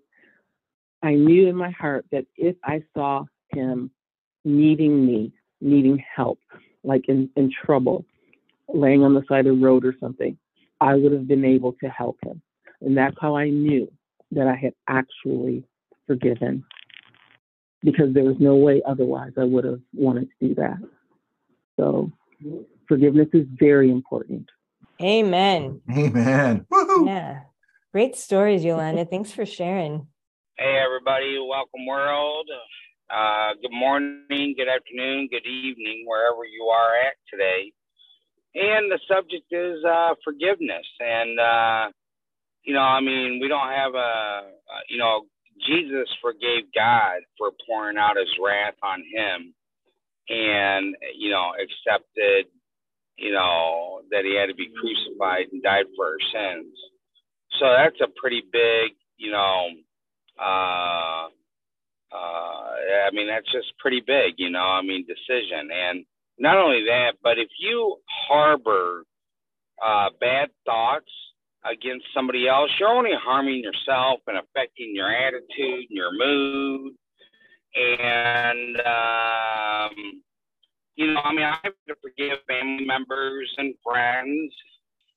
I 1.03 1.13
knew 1.13 1.47
in 1.47 1.55
my 1.55 1.71
heart 1.71 2.05
that 2.11 2.25
if 2.35 2.55
I 2.63 2.83
saw 2.95 3.25
him 3.53 3.91
needing 4.43 5.05
me, 5.05 5.31
needing 5.61 6.03
help, 6.15 6.39
like 6.83 7.07
in, 7.07 7.29
in 7.35 7.51
trouble, 7.65 8.05
laying 8.67 9.03
on 9.03 9.13
the 9.13 9.23
side 9.29 9.45
of 9.45 9.59
the 9.59 9.65
road 9.65 9.85
or 9.85 9.95
something, 9.99 10.37
I 10.79 10.95
would 10.95 11.11
have 11.11 11.27
been 11.27 11.45
able 11.45 11.73
to 11.83 11.87
help 11.89 12.17
him. 12.25 12.41
And 12.81 12.97
that's 12.97 13.15
how 13.19 13.35
I 13.35 13.49
knew 13.49 13.91
that 14.31 14.47
I 14.47 14.55
had 14.55 14.73
actually 14.87 15.63
forgiven 16.05 16.63
because 17.83 18.13
there 18.13 18.23
was 18.23 18.35
no 18.39 18.55
way 18.55 18.81
otherwise 18.85 19.31
I 19.37 19.43
would 19.43 19.63
have 19.63 19.79
wanted 19.93 20.29
to 20.39 20.47
do 20.47 20.55
that. 20.55 20.77
So 21.79 22.11
forgiveness 22.87 23.27
is 23.33 23.45
very 23.59 23.89
important. 23.89 24.49
Amen. 25.01 25.81
Amen. 25.95 26.65
Woo-hoo. 26.69 27.07
Yeah. 27.07 27.41
Great 27.91 28.15
stories, 28.15 28.63
Yolanda. 28.63 29.05
Thanks 29.05 29.31
for 29.31 29.45
sharing. 29.45 30.07
Hey, 30.57 30.81
everybody. 30.83 31.37
Welcome, 31.39 31.85
world. 31.85 32.49
Uh, 33.09 33.53
good 33.61 33.71
morning, 33.71 34.53
good 34.57 34.67
afternoon, 34.67 35.29
good 35.31 35.45
evening, 35.45 36.03
wherever 36.05 36.43
you 36.43 36.65
are 36.65 36.97
at 37.07 37.13
today 37.31 37.71
and 38.57 38.91
the 38.91 38.99
subject 39.07 39.45
is 39.51 39.83
uh, 39.85 40.15
forgiveness. 40.23 40.85
And 40.99 41.39
uh, 41.39 41.91
you 42.63 42.73
know, 42.73 42.81
I 42.81 42.99
mean, 43.01 43.39
we 43.41 43.47
don't 43.47 43.69
have 43.69 43.93
a, 43.95 44.49
you 44.89 44.97
know, 44.97 45.25
Jesus 45.65 46.09
forgave 46.21 46.67
God 46.75 47.21
for 47.37 47.51
pouring 47.65 47.97
out 47.97 48.17
His 48.17 48.29
wrath 48.43 48.75
on 48.83 49.03
Him, 49.05 49.53
and 50.29 50.95
you 51.15 51.29
know, 51.29 51.51
accepted, 51.53 52.51
you 53.17 53.31
know, 53.31 54.01
that 54.11 54.25
He 54.25 54.35
had 54.35 54.47
to 54.47 54.55
be 54.55 54.69
crucified 54.73 55.47
and 55.51 55.63
died 55.63 55.85
for 55.95 56.07
our 56.07 56.21
sins. 56.33 56.73
So 57.59 57.65
that's 57.71 58.01
a 58.01 58.11
pretty 58.19 58.41
big, 58.51 58.97
you 59.17 59.31
know. 59.31 59.69
Uh, 60.39 61.29
uh, 62.13 62.69
I 63.07 63.09
mean, 63.13 63.27
that's 63.27 63.51
just 63.51 63.77
pretty 63.79 64.01
big, 64.05 64.35
you 64.37 64.49
know. 64.49 64.59
I 64.59 64.81
mean, 64.81 65.05
decision, 65.07 65.69
and 65.71 66.05
not 66.39 66.57
only 66.57 66.85
that, 66.85 67.13
but 67.23 67.37
if 67.37 67.49
you 67.59 67.97
harbor 68.27 69.03
uh, 69.83 70.09
bad 70.19 70.49
thoughts 70.65 71.11
against 71.65 72.05
somebody 72.13 72.47
else, 72.47 72.69
you're 72.79 72.89
only 72.89 73.11
harming 73.21 73.61
yourself 73.63 74.19
and 74.27 74.37
affecting 74.37 74.95
your 74.95 75.11
attitude 75.11 75.85
and 75.89 75.89
your 75.89 76.11
mood. 76.13 76.93
And, 77.75 78.77
um, 78.81 80.21
you 80.95 81.13
know, 81.13 81.21
I 81.23 81.31
mean, 81.33 81.43
I 81.43 81.57
have 81.63 81.73
to 81.87 81.95
forgive 82.01 82.39
family 82.47 82.85
members 82.85 83.53
and 83.57 83.75
friends. 83.83 84.53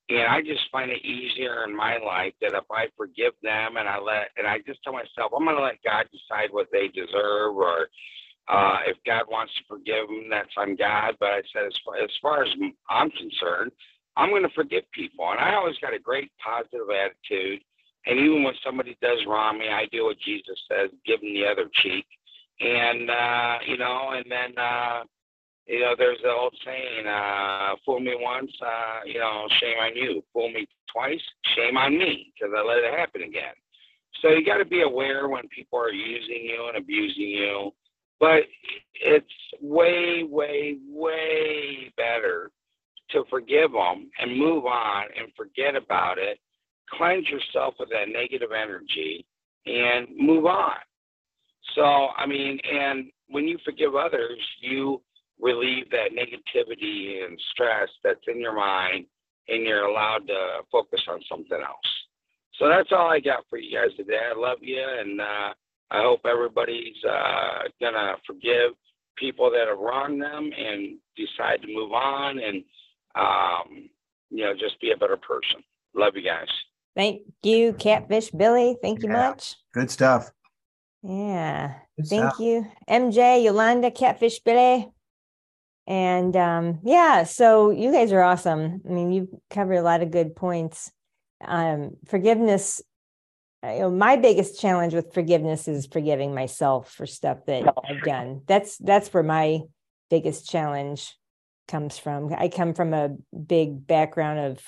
And 0.09 0.27
I 0.27 0.41
just 0.41 0.61
find 0.71 0.91
it 0.91 1.05
easier 1.05 1.63
in 1.63 1.75
my 1.75 1.97
life 1.97 2.33
that 2.41 2.53
if 2.53 2.65
I 2.69 2.87
forgive 2.97 3.33
them 3.41 3.77
and 3.77 3.87
I 3.87 3.97
let, 3.99 4.29
and 4.35 4.45
I 4.45 4.57
just 4.67 4.83
tell 4.83 4.93
myself, 4.93 5.31
I'm 5.35 5.45
going 5.45 5.55
to 5.55 5.63
let 5.63 5.81
God 5.85 6.05
decide 6.11 6.49
what 6.51 6.67
they 6.73 6.89
deserve 6.89 7.55
or, 7.55 7.87
uh, 8.49 8.79
if 8.87 8.97
God 9.05 9.23
wants 9.29 9.53
to 9.55 9.63
forgive 9.67 10.07
them, 10.07 10.29
that's 10.29 10.53
on 10.57 10.75
God. 10.75 11.15
But 11.19 11.29
I 11.29 11.41
said, 11.53 11.65
as 11.67 11.77
far, 11.85 11.95
as 11.97 12.09
far 12.21 12.43
as 12.43 12.49
I'm 12.89 13.11
concerned, 13.11 13.71
I'm 14.17 14.29
going 14.29 14.43
to 14.43 14.55
forgive 14.55 14.83
people. 14.91 15.29
And 15.31 15.39
I 15.39 15.55
always 15.55 15.77
got 15.81 15.93
a 15.93 15.99
great 15.99 16.31
positive 16.43 16.89
attitude. 16.89 17.61
And 18.05 18.19
even 18.19 18.43
when 18.43 18.53
somebody 18.65 18.97
does 19.01 19.19
wrong 19.27 19.59
me, 19.59 19.69
I 19.69 19.85
do 19.91 20.05
what 20.05 20.17
Jesus 20.25 20.57
says, 20.69 20.89
give 21.05 21.21
them 21.21 21.33
the 21.33 21.45
other 21.45 21.69
cheek. 21.81 22.05
And, 22.59 23.09
uh, 23.09 23.57
you 23.67 23.77
know, 23.77 24.11
and 24.13 24.25
then, 24.29 24.57
uh, 24.57 25.03
you 25.67 25.79
know, 25.79 25.93
there's 25.97 26.17
the 26.23 26.29
old 26.29 26.55
saying, 26.65 27.07
uh, 27.07 27.75
fool 27.85 27.99
me 27.99 28.13
once, 28.19 28.51
uh, 28.61 29.05
you 29.05 29.19
know, 29.19 29.47
shame 29.59 29.77
on 29.79 29.95
you. 29.95 30.23
Fool 30.33 30.49
me 30.51 30.67
twice, 30.91 31.21
shame 31.55 31.77
on 31.77 31.97
me, 31.97 32.33
because 32.33 32.53
I 32.55 32.61
let 32.61 32.79
it 32.79 32.97
happen 32.97 33.21
again. 33.21 33.53
So 34.21 34.29
you 34.29 34.45
got 34.45 34.57
to 34.57 34.65
be 34.65 34.81
aware 34.81 35.29
when 35.29 35.47
people 35.47 35.79
are 35.79 35.91
using 35.91 36.43
you 36.43 36.67
and 36.67 36.77
abusing 36.77 37.29
you 37.29 37.71
but 38.21 38.43
it's 38.93 39.25
way, 39.61 40.23
way, 40.23 40.77
way 40.87 41.91
better 41.97 42.51
to 43.09 43.23
forgive 43.29 43.71
them 43.71 44.11
and 44.19 44.37
move 44.37 44.65
on 44.65 45.05
and 45.19 45.33
forget 45.35 45.75
about 45.75 46.19
it. 46.19 46.37
Cleanse 46.97 47.27
yourself 47.27 47.73
of 47.79 47.89
that 47.89 48.09
negative 48.09 48.51
energy 48.51 49.25
and 49.65 50.07
move 50.15 50.45
on. 50.45 50.77
So, 51.75 51.81
I 51.81 52.27
mean, 52.27 52.59
and 52.71 53.11
when 53.27 53.47
you 53.47 53.57
forgive 53.65 53.95
others, 53.95 54.39
you 54.61 55.01
relieve 55.39 55.89
that 55.89 56.11
negativity 56.11 57.25
and 57.25 57.39
stress 57.51 57.89
that's 58.03 58.19
in 58.27 58.39
your 58.39 58.55
mind 58.55 59.05
and 59.47 59.63
you're 59.63 59.85
allowed 59.85 60.27
to 60.27 60.59
focus 60.71 61.01
on 61.09 61.21
something 61.27 61.59
else. 61.59 61.91
So 62.59 62.69
that's 62.69 62.91
all 62.91 63.09
I 63.09 63.19
got 63.19 63.45
for 63.49 63.57
you 63.57 63.75
guys 63.75 63.95
today. 63.97 64.19
I 64.29 64.37
love 64.37 64.59
you 64.61 64.85
and 64.99 65.19
uh, 65.19 65.53
I 65.91 66.01
hope 66.01 66.21
everybody's 66.25 66.95
uh, 67.03 67.63
gonna 67.81 68.15
forgive 68.25 68.71
people 69.17 69.51
that 69.51 69.67
have 69.67 69.77
wronged 69.77 70.21
them 70.21 70.51
and 70.57 70.97
decide 71.17 71.61
to 71.61 71.67
move 71.67 71.91
on 71.91 72.39
and 72.39 72.63
um, 73.15 73.89
you 74.29 74.43
know 74.45 74.53
just 74.53 74.79
be 74.81 74.91
a 74.91 74.97
better 74.97 75.17
person. 75.17 75.61
Love 75.93 76.13
you 76.15 76.23
guys. 76.23 76.47
Thank 76.95 77.21
you, 77.43 77.73
Catfish 77.73 78.31
Billy. 78.31 78.77
Thank 78.81 79.03
you 79.03 79.09
Yeah. 79.09 79.29
much. 79.29 79.55
Good 79.73 79.91
stuff. 79.91 80.31
Yeah. 81.03 81.73
Good 81.97 82.07
Thank 82.07 82.33
stuff. 82.33 82.39
you. 82.39 82.67
MJ, 82.89 83.43
Yolanda, 83.43 83.91
Catfish 83.91 84.39
Billy. 84.39 84.89
And 85.87 86.35
um, 86.37 86.79
yeah, 86.83 87.23
so 87.23 87.69
you 87.71 87.91
guys 87.91 88.11
are 88.13 88.21
awesome. 88.21 88.81
I 88.87 88.89
mean, 88.91 89.11
you've 89.11 89.29
covered 89.49 89.75
a 89.75 89.81
lot 89.81 90.01
of 90.01 90.11
good 90.11 90.35
points. 90.35 90.91
Um, 91.43 91.97
forgiveness, 92.07 92.81
you 93.63 93.79
know, 93.79 93.91
my 93.91 94.15
biggest 94.15 94.59
challenge 94.59 94.93
with 94.93 95.13
forgiveness 95.13 95.67
is 95.67 95.85
forgiving 95.85 96.33
myself 96.33 96.91
for 96.91 97.05
stuff 97.05 97.45
that 97.45 97.73
I've 97.87 98.03
done. 98.03 98.41
That's 98.47 98.77
that's 98.77 99.13
where 99.13 99.23
my 99.23 99.61
biggest 100.09 100.49
challenge 100.49 101.15
comes 101.67 101.97
from. 101.97 102.33
I 102.33 102.49
come 102.49 102.73
from 102.73 102.93
a 102.93 103.15
big 103.47 103.85
background 103.85 104.39
of 104.39 104.61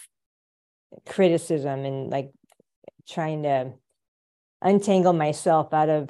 criticism 1.06 1.86
and 1.86 2.10
like 2.10 2.32
trying 3.08 3.44
to 3.44 3.74
untangle 4.62 5.14
myself 5.14 5.74
out 5.74 5.90
of 5.90 6.10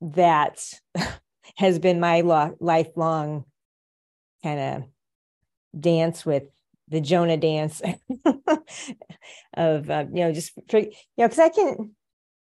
that 0.00 0.80
has 1.56 1.78
been 1.78 2.00
my 2.00 2.20
lo- 2.22 2.56
lifelong 2.60 3.44
kind 4.42 4.60
of 4.60 5.80
dance 5.80 6.24
with 6.24 6.44
the 6.88 7.00
Jonah 7.00 7.36
dance 7.36 7.80
of 9.54 9.90
uh, 9.90 10.04
you 10.12 10.24
know 10.24 10.32
just 10.32 10.52
for, 10.68 10.78
you 10.78 10.90
know 11.18 11.28
because 11.28 11.38
I 11.38 11.48
can 11.48 11.94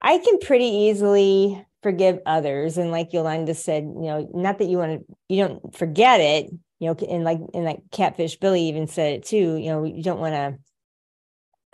I 0.02 0.18
can 0.18 0.40
pretty 0.40 0.66
easily 0.66 1.66
forgive 1.82 2.20
others 2.26 2.78
and 2.78 2.92
like 2.92 3.14
Yolanda 3.14 3.54
said 3.54 3.84
you 3.84 4.02
know 4.02 4.30
not 4.34 4.60
that 4.60 4.68
you 4.68 4.78
want 4.78 5.08
to 5.08 5.16
you 5.30 5.46
don't 5.46 5.76
forget 5.76 6.20
it 6.20 6.50
you 6.80 6.88
know 6.88 6.96
and 7.10 7.24
like 7.24 7.40
and 7.54 7.66
like 7.66 7.82
catfish 7.92 8.38
Billy 8.38 8.64
even 8.64 8.88
said 8.88 9.14
it 9.14 9.26
too 9.26 9.56
you 9.56 9.70
know 9.70 9.84
you 9.84 10.04
don't 10.04 10.20
want 10.20 10.34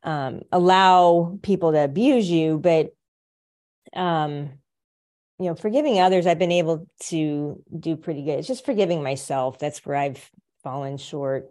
to 0.03 0.09
um 0.09 0.41
allow 0.51 1.37
people 1.41 1.71
to 1.71 1.83
abuse 1.83 2.29
you 2.29 2.57
but 2.57 2.91
um 3.93 4.51
you 5.39 5.45
know, 5.45 5.55
forgiving 5.55 5.99
others, 5.99 6.27
I've 6.27 6.37
been 6.37 6.51
able 6.51 6.85
to 7.07 7.63
do 7.79 7.95
pretty 7.95 8.23
good. 8.23 8.39
It's 8.39 8.47
just 8.47 8.65
forgiving 8.65 9.01
myself. 9.01 9.57
That's 9.57 9.83
where 9.85 9.95
I've 9.95 10.29
fallen 10.63 10.97
short. 10.97 11.47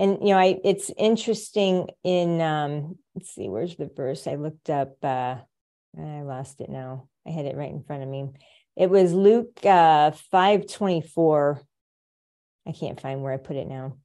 And 0.00 0.18
you 0.22 0.32
know, 0.32 0.38
I 0.38 0.58
it's 0.64 0.90
interesting 0.96 1.90
in 2.02 2.40
um 2.40 2.96
let's 3.14 3.34
see, 3.34 3.50
where's 3.50 3.76
the 3.76 3.90
verse? 3.94 4.26
I 4.26 4.36
looked 4.36 4.70
up 4.70 4.96
uh 5.04 5.36
I 5.98 6.22
lost 6.22 6.62
it 6.62 6.70
now. 6.70 7.08
I 7.26 7.30
had 7.30 7.44
it 7.44 7.54
right 7.54 7.70
in 7.70 7.82
front 7.82 8.02
of 8.02 8.08
me. 8.08 8.30
It 8.76 8.88
was 8.88 9.12
Luke 9.12 9.64
uh 9.64 10.12
524. 10.12 11.60
I 12.66 12.72
can't 12.72 12.98
find 12.98 13.22
where 13.22 13.34
I 13.34 13.36
put 13.36 13.56
it 13.56 13.68
now. 13.68 13.98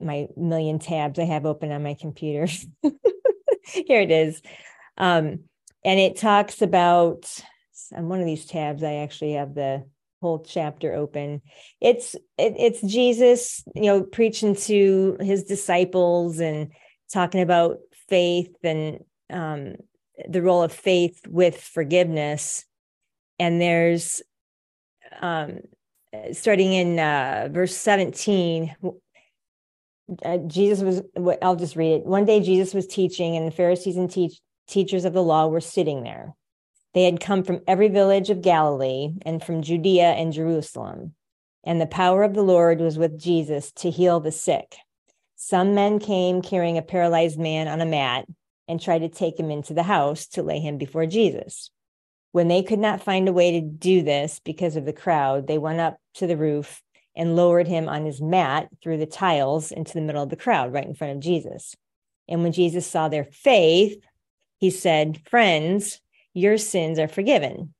My 0.00 0.28
million 0.38 0.78
tabs 0.78 1.18
I 1.18 1.24
have 1.24 1.44
open 1.44 1.70
on 1.70 1.82
my 1.82 1.94
computer. 1.94 2.46
Here 3.66 4.00
it 4.00 4.10
is. 4.10 4.40
Um, 4.96 5.40
and 5.84 6.00
it 6.00 6.16
talks 6.16 6.62
about 6.62 7.30
on 7.92 8.08
one 8.08 8.20
of 8.20 8.26
these 8.26 8.46
tabs 8.46 8.82
i 8.82 8.94
actually 8.94 9.32
have 9.32 9.54
the 9.54 9.84
whole 10.24 10.38
chapter 10.38 10.94
open. 10.94 11.42
It's 11.82 12.14
it, 12.38 12.54
it's 12.58 12.80
jesus 12.80 13.62
you 13.74 13.82
know 13.82 14.02
preaching 14.02 14.56
to 14.56 15.18
his 15.20 15.44
disciples 15.44 16.40
and 16.40 16.72
talking 17.12 17.42
about 17.42 17.76
faith 18.08 18.54
and 18.62 19.04
um, 19.28 19.74
the 20.26 20.40
role 20.40 20.62
of 20.62 20.72
faith 20.72 21.20
with 21.28 21.60
forgiveness. 21.60 22.64
And 23.38 23.60
there's 23.60 24.22
um, 25.20 25.58
starting 26.32 26.72
in 26.72 26.98
uh, 26.98 27.48
verse 27.52 27.76
17 27.76 28.74
uh, 30.24 30.38
jesus 30.46 30.82
was 30.82 31.02
i'll 31.42 31.56
just 31.56 31.76
read 31.76 31.96
it. 31.96 32.06
One 32.06 32.24
day 32.24 32.40
jesus 32.40 32.72
was 32.72 32.86
teaching 32.86 33.36
and 33.36 33.46
the 33.46 33.50
pharisees 33.50 33.96
and 33.96 34.10
teach, 34.10 34.40
teachers 34.68 35.04
of 35.04 35.12
the 35.12 35.22
law 35.22 35.48
were 35.48 35.60
sitting 35.60 36.02
there 36.02 36.34
they 36.94 37.04
had 37.04 37.20
come 37.20 37.42
from 37.42 37.60
every 37.66 37.88
village 37.88 38.30
of 38.30 38.40
Galilee 38.40 39.10
and 39.22 39.42
from 39.42 39.62
Judea 39.62 40.12
and 40.12 40.32
Jerusalem. 40.32 41.14
And 41.64 41.80
the 41.80 41.86
power 41.86 42.22
of 42.22 42.34
the 42.34 42.42
Lord 42.42 42.80
was 42.80 42.98
with 42.98 43.18
Jesus 43.18 43.72
to 43.72 43.90
heal 43.90 44.20
the 44.20 44.32
sick. 44.32 44.76
Some 45.34 45.74
men 45.74 45.98
came 45.98 46.40
carrying 46.40 46.78
a 46.78 46.82
paralyzed 46.82 47.38
man 47.38 47.68
on 47.68 47.80
a 47.80 47.86
mat 47.86 48.26
and 48.68 48.80
tried 48.80 49.00
to 49.00 49.08
take 49.08 49.38
him 49.38 49.50
into 49.50 49.74
the 49.74 49.82
house 49.82 50.26
to 50.28 50.42
lay 50.42 50.60
him 50.60 50.78
before 50.78 51.06
Jesus. 51.06 51.70
When 52.32 52.48
they 52.48 52.62
could 52.62 52.78
not 52.78 53.02
find 53.02 53.28
a 53.28 53.32
way 53.32 53.52
to 53.52 53.60
do 53.60 54.02
this 54.02 54.40
because 54.44 54.76
of 54.76 54.84
the 54.84 54.92
crowd, 54.92 55.46
they 55.46 55.58
went 55.58 55.80
up 55.80 55.98
to 56.14 56.26
the 56.26 56.36
roof 56.36 56.82
and 57.16 57.36
lowered 57.36 57.68
him 57.68 57.88
on 57.88 58.04
his 58.04 58.20
mat 58.20 58.68
through 58.82 58.98
the 58.98 59.06
tiles 59.06 59.70
into 59.70 59.94
the 59.94 60.00
middle 60.00 60.22
of 60.22 60.30
the 60.30 60.36
crowd, 60.36 60.72
right 60.72 60.86
in 60.86 60.94
front 60.94 61.12
of 61.12 61.20
Jesus. 61.20 61.74
And 62.28 62.42
when 62.42 62.52
Jesus 62.52 62.86
saw 62.86 63.08
their 63.08 63.24
faith, 63.24 63.98
he 64.58 64.70
said, 64.70 65.20
Friends, 65.28 66.00
your 66.34 66.58
sins 66.58 66.98
are 66.98 67.08
forgiven. 67.08 67.72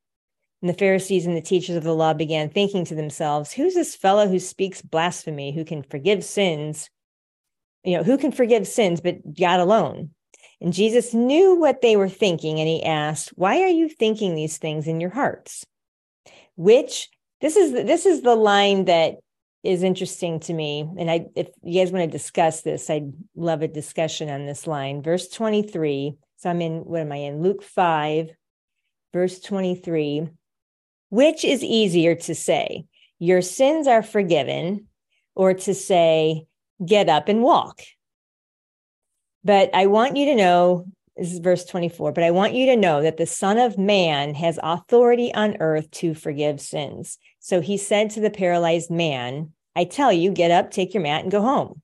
And 0.62 0.70
the 0.70 0.78
Pharisees 0.78 1.26
and 1.26 1.36
the 1.36 1.42
teachers 1.42 1.76
of 1.76 1.84
the 1.84 1.94
law 1.94 2.14
began 2.14 2.48
thinking 2.48 2.86
to 2.86 2.94
themselves, 2.94 3.52
Who's 3.52 3.74
this 3.74 3.94
fellow 3.94 4.28
who 4.28 4.38
speaks 4.38 4.80
blasphemy, 4.80 5.54
who 5.54 5.64
can 5.64 5.82
forgive 5.82 6.24
sins? 6.24 6.88
You 7.84 7.98
know, 7.98 8.02
who 8.02 8.16
can 8.16 8.32
forgive 8.32 8.66
sins 8.66 9.02
but 9.02 9.34
God 9.34 9.60
alone? 9.60 10.10
And 10.62 10.72
Jesus 10.72 11.12
knew 11.12 11.56
what 11.56 11.82
they 11.82 11.96
were 11.96 12.08
thinking, 12.08 12.58
and 12.58 12.68
he 12.68 12.82
asked, 12.82 13.30
Why 13.36 13.60
are 13.60 13.68
you 13.68 13.90
thinking 13.90 14.34
these 14.34 14.56
things 14.56 14.86
in 14.86 15.00
your 15.00 15.10
hearts? 15.10 15.66
Which 16.56 17.10
this 17.42 17.56
is 17.56 17.72
this 17.72 18.06
is 18.06 18.22
the 18.22 18.34
line 18.34 18.86
that 18.86 19.16
is 19.62 19.82
interesting 19.82 20.40
to 20.40 20.54
me. 20.54 20.88
And 20.98 21.10
I 21.10 21.26
if 21.34 21.48
you 21.62 21.80
guys 21.80 21.92
want 21.92 22.10
to 22.10 22.18
discuss 22.18 22.62
this, 22.62 22.88
I'd 22.88 23.12
love 23.36 23.60
a 23.60 23.68
discussion 23.68 24.30
on 24.30 24.46
this 24.46 24.66
line. 24.66 25.02
Verse 25.02 25.28
23. 25.28 26.14
So 26.36 26.50
I'm 26.50 26.62
in 26.62 26.84
what 26.84 27.00
am 27.00 27.12
I 27.12 27.16
in? 27.16 27.42
Luke 27.42 27.62
5, 27.62 28.30
verse 29.14 29.38
23 29.38 30.28
which 31.10 31.44
is 31.44 31.62
easier 31.62 32.16
to 32.16 32.34
say 32.34 32.84
your 33.20 33.40
sins 33.40 33.86
are 33.86 34.02
forgiven 34.02 34.88
or 35.36 35.54
to 35.54 35.72
say 35.72 36.44
get 36.84 37.08
up 37.08 37.28
and 37.28 37.40
walk? 37.40 37.82
But 39.44 39.70
i 39.72 39.86
want 39.86 40.16
you 40.16 40.26
to 40.26 40.34
know 40.34 40.86
this 41.16 41.32
is 41.32 41.38
verse 41.38 41.64
24 41.64 42.10
but 42.10 42.24
i 42.24 42.32
want 42.32 42.54
you 42.54 42.66
to 42.66 42.76
know 42.76 43.02
that 43.02 43.16
the 43.16 43.26
son 43.26 43.56
of 43.58 43.78
man 43.78 44.34
has 44.34 44.58
authority 44.60 45.32
on 45.32 45.58
earth 45.60 45.88
to 45.92 46.14
forgive 46.14 46.60
sins. 46.60 47.16
So 47.38 47.60
he 47.60 47.76
said 47.76 48.10
to 48.10 48.20
the 48.20 48.30
paralyzed 48.30 48.90
man 48.90 49.52
i 49.76 49.84
tell 49.84 50.12
you 50.12 50.32
get 50.32 50.50
up 50.50 50.72
take 50.72 50.92
your 50.92 51.04
mat 51.04 51.22
and 51.22 51.30
go 51.30 51.40
home. 51.40 51.80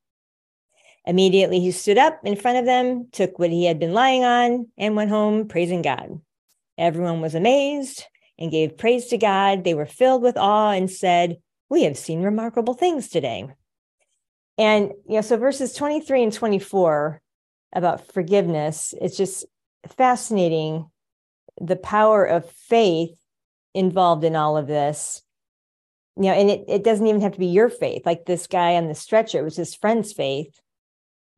Immediately 1.07 1.61
he 1.61 1.71
stood 1.71 1.97
up 1.97 2.19
in 2.25 2.35
front 2.35 2.59
of 2.59 2.64
them 2.64 3.07
took 3.12 3.38
what 3.38 3.51
he 3.51 3.66
had 3.66 3.79
been 3.79 3.95
lying 3.95 4.25
on 4.25 4.66
and 4.77 4.97
went 4.97 5.11
home 5.11 5.47
praising 5.47 5.83
god 5.83 6.21
Everyone 6.81 7.21
was 7.21 7.35
amazed 7.35 8.05
and 8.38 8.51
gave 8.51 8.79
praise 8.79 9.09
to 9.09 9.19
God. 9.19 9.64
They 9.64 9.75
were 9.75 9.85
filled 9.85 10.23
with 10.23 10.38
awe 10.38 10.71
and 10.71 10.90
said, 10.90 11.37
We 11.69 11.83
have 11.83 11.99
seen 11.99 12.23
remarkable 12.23 12.73
things 12.73 13.11
today. 13.11 13.49
And, 14.57 14.93
you 15.07 15.16
know, 15.16 15.21
so 15.21 15.37
verses 15.37 15.75
23 15.75 16.23
and 16.23 16.33
24 16.33 17.21
about 17.75 18.12
forgiveness, 18.12 18.95
it's 18.99 19.19
just 19.19 19.45
fascinating 19.97 20.90
the 21.61 21.77
power 21.77 22.25
of 22.25 22.51
faith 22.51 23.19
involved 23.75 24.25
in 24.25 24.35
all 24.35 24.57
of 24.57 24.66
this. 24.66 25.21
You 26.16 26.25
know, 26.25 26.33
and 26.33 26.51
it, 26.51 26.64
it 26.66 26.83
doesn't 26.83 27.07
even 27.07 27.21
have 27.21 27.33
to 27.33 27.38
be 27.38 27.47
your 27.47 27.69
faith. 27.69 28.07
Like 28.07 28.25
this 28.25 28.47
guy 28.47 28.77
on 28.77 28.88
the 28.88 28.95
stretcher, 28.95 29.38
it 29.38 29.45
was 29.45 29.57
his 29.57 29.75
friend's 29.75 30.14
faith 30.14 30.59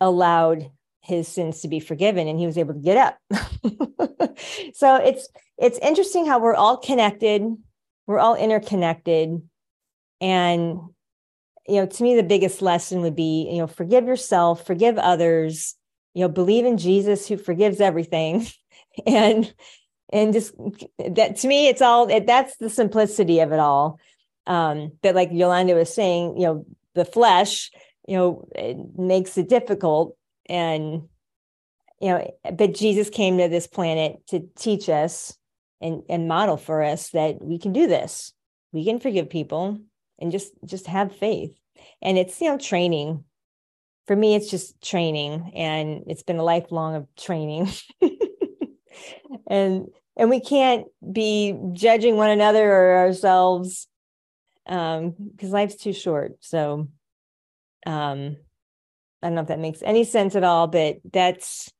allowed 0.00 0.70
his 1.02 1.28
sins 1.28 1.60
to 1.60 1.68
be 1.68 1.80
forgiven 1.80 2.28
and 2.28 2.38
he 2.38 2.46
was 2.46 2.58
able 2.58 2.74
to 2.74 2.80
get 2.80 2.96
up. 2.96 3.18
So 4.74 4.96
it's 4.96 5.28
it's 5.58 5.78
interesting 5.78 6.26
how 6.26 6.40
we're 6.40 6.54
all 6.54 6.76
connected 6.78 7.42
we're 8.06 8.18
all 8.18 8.34
interconnected. 8.34 9.42
And 10.20 10.80
you 11.68 11.76
know 11.76 11.86
to 11.86 12.02
me 12.02 12.16
the 12.16 12.22
biggest 12.22 12.60
lesson 12.60 13.02
would 13.02 13.16
be 13.16 13.48
you 13.50 13.58
know 13.58 13.68
forgive 13.68 14.06
yourself 14.06 14.66
forgive 14.66 14.98
others 14.98 15.76
you 16.12 16.22
know 16.22 16.28
believe 16.28 16.64
in 16.64 16.76
jesus 16.76 17.26
who 17.26 17.36
forgives 17.36 17.80
everything. 17.80 18.46
And 19.06 19.50
and 20.12 20.34
just 20.34 20.52
that 20.98 21.36
to 21.36 21.48
me 21.48 21.68
it's 21.68 21.80
all 21.80 22.06
it, 22.10 22.26
that's 22.26 22.54
the 22.58 22.68
simplicity 22.68 23.40
of 23.40 23.52
it 23.52 23.58
all. 23.58 23.98
Um 24.46 24.92
but 25.02 25.14
like 25.14 25.30
yolanda 25.32 25.74
was 25.74 25.94
saying 25.94 26.36
you 26.38 26.46
know 26.46 26.66
the 26.94 27.06
flesh 27.06 27.70
you 28.06 28.18
know 28.18 28.46
it 28.54 28.76
makes 28.98 29.38
it 29.38 29.48
difficult 29.48 30.14
and 30.48 31.08
you 32.00 32.08
know 32.08 32.30
but 32.54 32.74
jesus 32.74 33.10
came 33.10 33.38
to 33.38 33.48
this 33.48 33.66
planet 33.66 34.26
to 34.26 34.48
teach 34.56 34.88
us 34.88 35.36
and 35.82 36.02
and 36.08 36.28
model 36.28 36.56
for 36.56 36.82
us 36.82 37.10
that 37.10 37.42
we 37.42 37.58
can 37.58 37.72
do 37.72 37.86
this. 37.86 38.32
We 38.72 38.84
can 38.84 39.00
forgive 39.00 39.28
people 39.28 39.78
and 40.18 40.32
just 40.32 40.52
just 40.64 40.86
have 40.86 41.14
faith. 41.14 41.54
And 42.00 42.16
it's 42.16 42.40
you 42.40 42.48
know 42.48 42.56
training. 42.56 43.24
For 44.06 44.16
me 44.16 44.34
it's 44.34 44.50
just 44.50 44.80
training 44.82 45.52
and 45.54 46.04
it's 46.06 46.22
been 46.22 46.38
a 46.38 46.44
lifelong 46.44 46.94
of 46.94 47.06
training. 47.16 47.68
And 49.46 49.88
and 50.16 50.30
we 50.30 50.40
can't 50.40 50.86
be 51.10 51.58
judging 51.72 52.16
one 52.16 52.30
another 52.30 52.70
or 52.70 52.96
ourselves 52.98 53.86
um 54.66 55.14
because 55.32 55.50
life's 55.50 55.76
too 55.76 55.92
short. 55.92 56.36
So 56.40 56.88
um 57.86 58.36
I 59.22 59.28
don't 59.28 59.34
know 59.36 59.42
if 59.42 59.48
that 59.48 59.58
makes 59.60 59.80
any 59.82 60.04
sense 60.04 60.34
at 60.34 60.44
all, 60.44 60.66
but 60.66 60.98
that's 61.12 61.70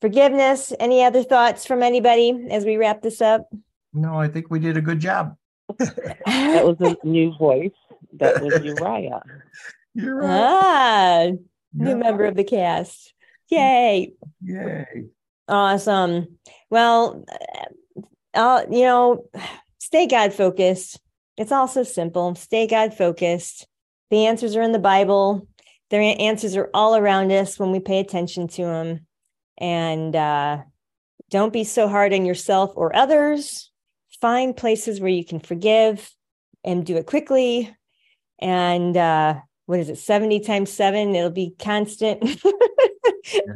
forgiveness. 0.00 0.72
Any 0.80 1.04
other 1.04 1.22
thoughts 1.22 1.66
from 1.66 1.82
anybody 1.82 2.46
as 2.50 2.64
we 2.64 2.76
wrap 2.76 3.02
this 3.02 3.20
up? 3.20 3.48
No, 3.92 4.14
I 4.14 4.28
think 4.28 4.50
we 4.50 4.58
did 4.60 4.76
a 4.76 4.80
good 4.82 5.00
job. 5.00 5.36
that 5.78 6.62
was 6.64 6.76
a 6.80 6.96
new 7.06 7.36
voice. 7.36 7.72
that 8.14 8.40
was 8.42 8.62
Uriah. 8.64 9.22
You're 9.94 10.16
right. 10.16 10.28
Ah, 10.28 11.26
new 11.74 11.88
Yeah. 11.90 11.94
member 11.94 12.24
of 12.24 12.34
the 12.36 12.44
cast. 12.44 13.12
Yay. 13.50 14.12
Yay. 14.42 15.04
Awesome. 15.48 16.38
Well, 16.70 17.24
uh, 18.34 18.62
you 18.70 18.82
know, 18.82 19.24
stay 19.78 20.06
God 20.06 20.32
focused. 20.32 20.98
It's 21.36 21.52
all 21.52 21.68
so 21.68 21.82
simple. 21.84 22.34
Stay 22.34 22.66
God 22.66 22.94
focused. 22.94 23.66
The 24.10 24.26
answers 24.26 24.56
are 24.56 24.62
in 24.62 24.72
the 24.72 24.78
Bible. 24.78 25.46
Their 25.90 26.14
answers 26.18 26.56
are 26.56 26.70
all 26.74 26.96
around 26.96 27.30
us 27.32 27.58
when 27.58 27.70
we 27.70 27.80
pay 27.80 28.00
attention 28.00 28.48
to 28.48 28.62
them. 28.62 29.06
And 29.58 30.14
uh, 30.14 30.62
don't 31.30 31.52
be 31.52 31.64
so 31.64 31.88
hard 31.88 32.12
on 32.12 32.26
yourself 32.26 32.72
or 32.74 32.94
others. 32.94 33.70
Find 34.20 34.56
places 34.56 35.00
where 35.00 35.10
you 35.10 35.24
can 35.24 35.40
forgive 35.40 36.10
and 36.64 36.84
do 36.84 36.96
it 36.96 37.06
quickly. 37.06 37.74
And 38.38 38.96
uh, 38.96 39.36
what 39.66 39.80
is 39.80 39.88
it, 39.88 39.98
70 39.98 40.40
times 40.40 40.72
seven? 40.72 41.14
It'll 41.14 41.30
be 41.30 41.54
constant. 41.58 42.22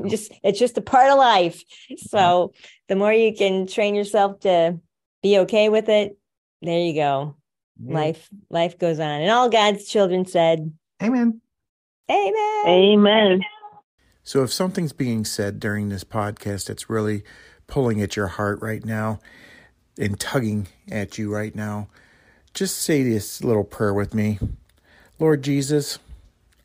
just 0.08 0.32
it's 0.42 0.58
just 0.58 0.78
a 0.78 0.82
part 0.82 1.10
of 1.10 1.18
life. 1.18 1.62
So 1.96 2.52
the 2.88 2.96
more 2.96 3.12
you 3.12 3.34
can 3.34 3.66
train 3.66 3.94
yourself 3.94 4.40
to 4.40 4.78
be 5.22 5.38
okay 5.40 5.68
with 5.68 5.88
it, 5.88 6.16
there 6.62 6.80
you 6.80 6.94
go. 6.94 7.36
Life 7.82 8.28
life 8.50 8.78
goes 8.78 9.00
on. 9.00 9.22
And 9.22 9.30
all 9.30 9.48
God's 9.48 9.86
children 9.86 10.26
said, 10.26 10.72
Amen. 11.02 11.40
Amen. 12.10 12.64
Amen. 12.66 13.40
So, 14.24 14.42
if 14.42 14.52
something's 14.52 14.92
being 14.92 15.24
said 15.24 15.60
during 15.60 15.88
this 15.88 16.02
podcast 16.02 16.66
that's 16.66 16.90
really 16.90 17.22
pulling 17.68 18.02
at 18.02 18.16
your 18.16 18.26
heart 18.26 18.60
right 18.60 18.84
now 18.84 19.20
and 19.96 20.18
tugging 20.18 20.66
at 20.90 21.18
you 21.18 21.32
right 21.32 21.54
now, 21.54 21.88
just 22.52 22.78
say 22.78 23.04
this 23.04 23.44
little 23.44 23.64
prayer 23.64 23.94
with 23.94 24.12
me 24.12 24.40
Lord 25.20 25.42
Jesus, 25.42 26.00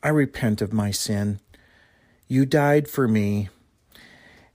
I 0.02 0.08
repent 0.08 0.60
of 0.60 0.72
my 0.72 0.90
sin. 0.90 1.38
You 2.26 2.44
died 2.44 2.88
for 2.88 3.06
me, 3.06 3.48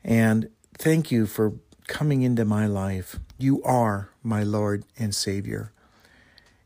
and 0.03 0.49
thank 0.77 1.09
you 1.09 1.25
for 1.25 1.53
coming 1.87 2.21
into 2.21 2.43
my 2.43 2.67
life. 2.67 3.17
You 3.37 3.63
are 3.63 4.09
my 4.23 4.43
Lord 4.43 4.83
and 4.99 5.15
Savior. 5.15 5.71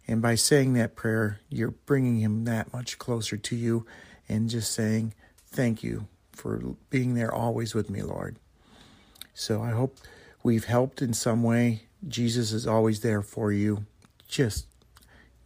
And 0.07 0.21
by 0.21 0.35
saying 0.35 0.73
that 0.73 0.95
prayer, 0.95 1.41
you're 1.49 1.71
bringing 1.71 2.17
him 2.17 2.45
that 2.45 2.73
much 2.73 2.97
closer 2.97 3.37
to 3.37 3.55
you 3.55 3.85
and 4.27 4.49
just 4.49 4.71
saying, 4.71 5.13
Thank 5.47 5.83
you 5.83 6.07
for 6.31 6.75
being 6.89 7.13
there 7.13 7.33
always 7.33 7.73
with 7.73 7.89
me, 7.89 8.01
Lord. 8.01 8.37
So 9.33 9.61
I 9.61 9.71
hope 9.71 9.97
we've 10.43 10.65
helped 10.65 11.01
in 11.01 11.13
some 11.13 11.43
way. 11.43 11.83
Jesus 12.07 12.51
is 12.51 12.67
always 12.67 13.01
there 13.01 13.21
for 13.21 13.51
you. 13.51 13.85
Just 14.27 14.67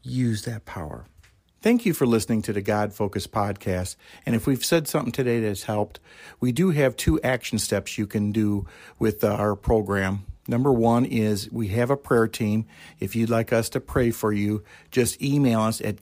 use 0.01 0.43
that 0.45 0.65
power. 0.65 1.05
Thank 1.61 1.85
you 1.85 1.93
for 1.93 2.07
listening 2.07 2.41
to 2.43 2.53
the 2.53 2.61
God 2.61 2.93
Focus 2.93 3.27
podcast. 3.27 3.97
And 4.25 4.33
if 4.33 4.47
we've 4.47 4.63
said 4.63 4.87
something 4.87 5.11
today 5.11 5.41
that's 5.41 5.63
helped, 5.63 5.99
we 6.39 6.53
do 6.53 6.69
have 6.69 6.95
two 6.95 7.19
action 7.21 7.59
steps 7.59 7.97
you 7.97 8.07
can 8.07 8.31
do 8.31 8.65
with 8.97 9.23
uh, 9.23 9.33
our 9.33 9.55
program. 9.55 10.25
Number 10.47 10.71
one 10.71 11.05
is 11.05 11.51
we 11.51 11.67
have 11.69 11.89
a 11.89 11.97
prayer 11.97 12.27
team. 12.27 12.65
If 12.99 13.13
you'd 13.15 13.29
like 13.29 13.51
us 13.51 13.67
to 13.69 13.81
pray 13.81 14.11
for 14.11 14.31
you, 14.31 14.63
just 14.89 15.21
email 15.21 15.59
us 15.61 15.81
at 15.81 16.01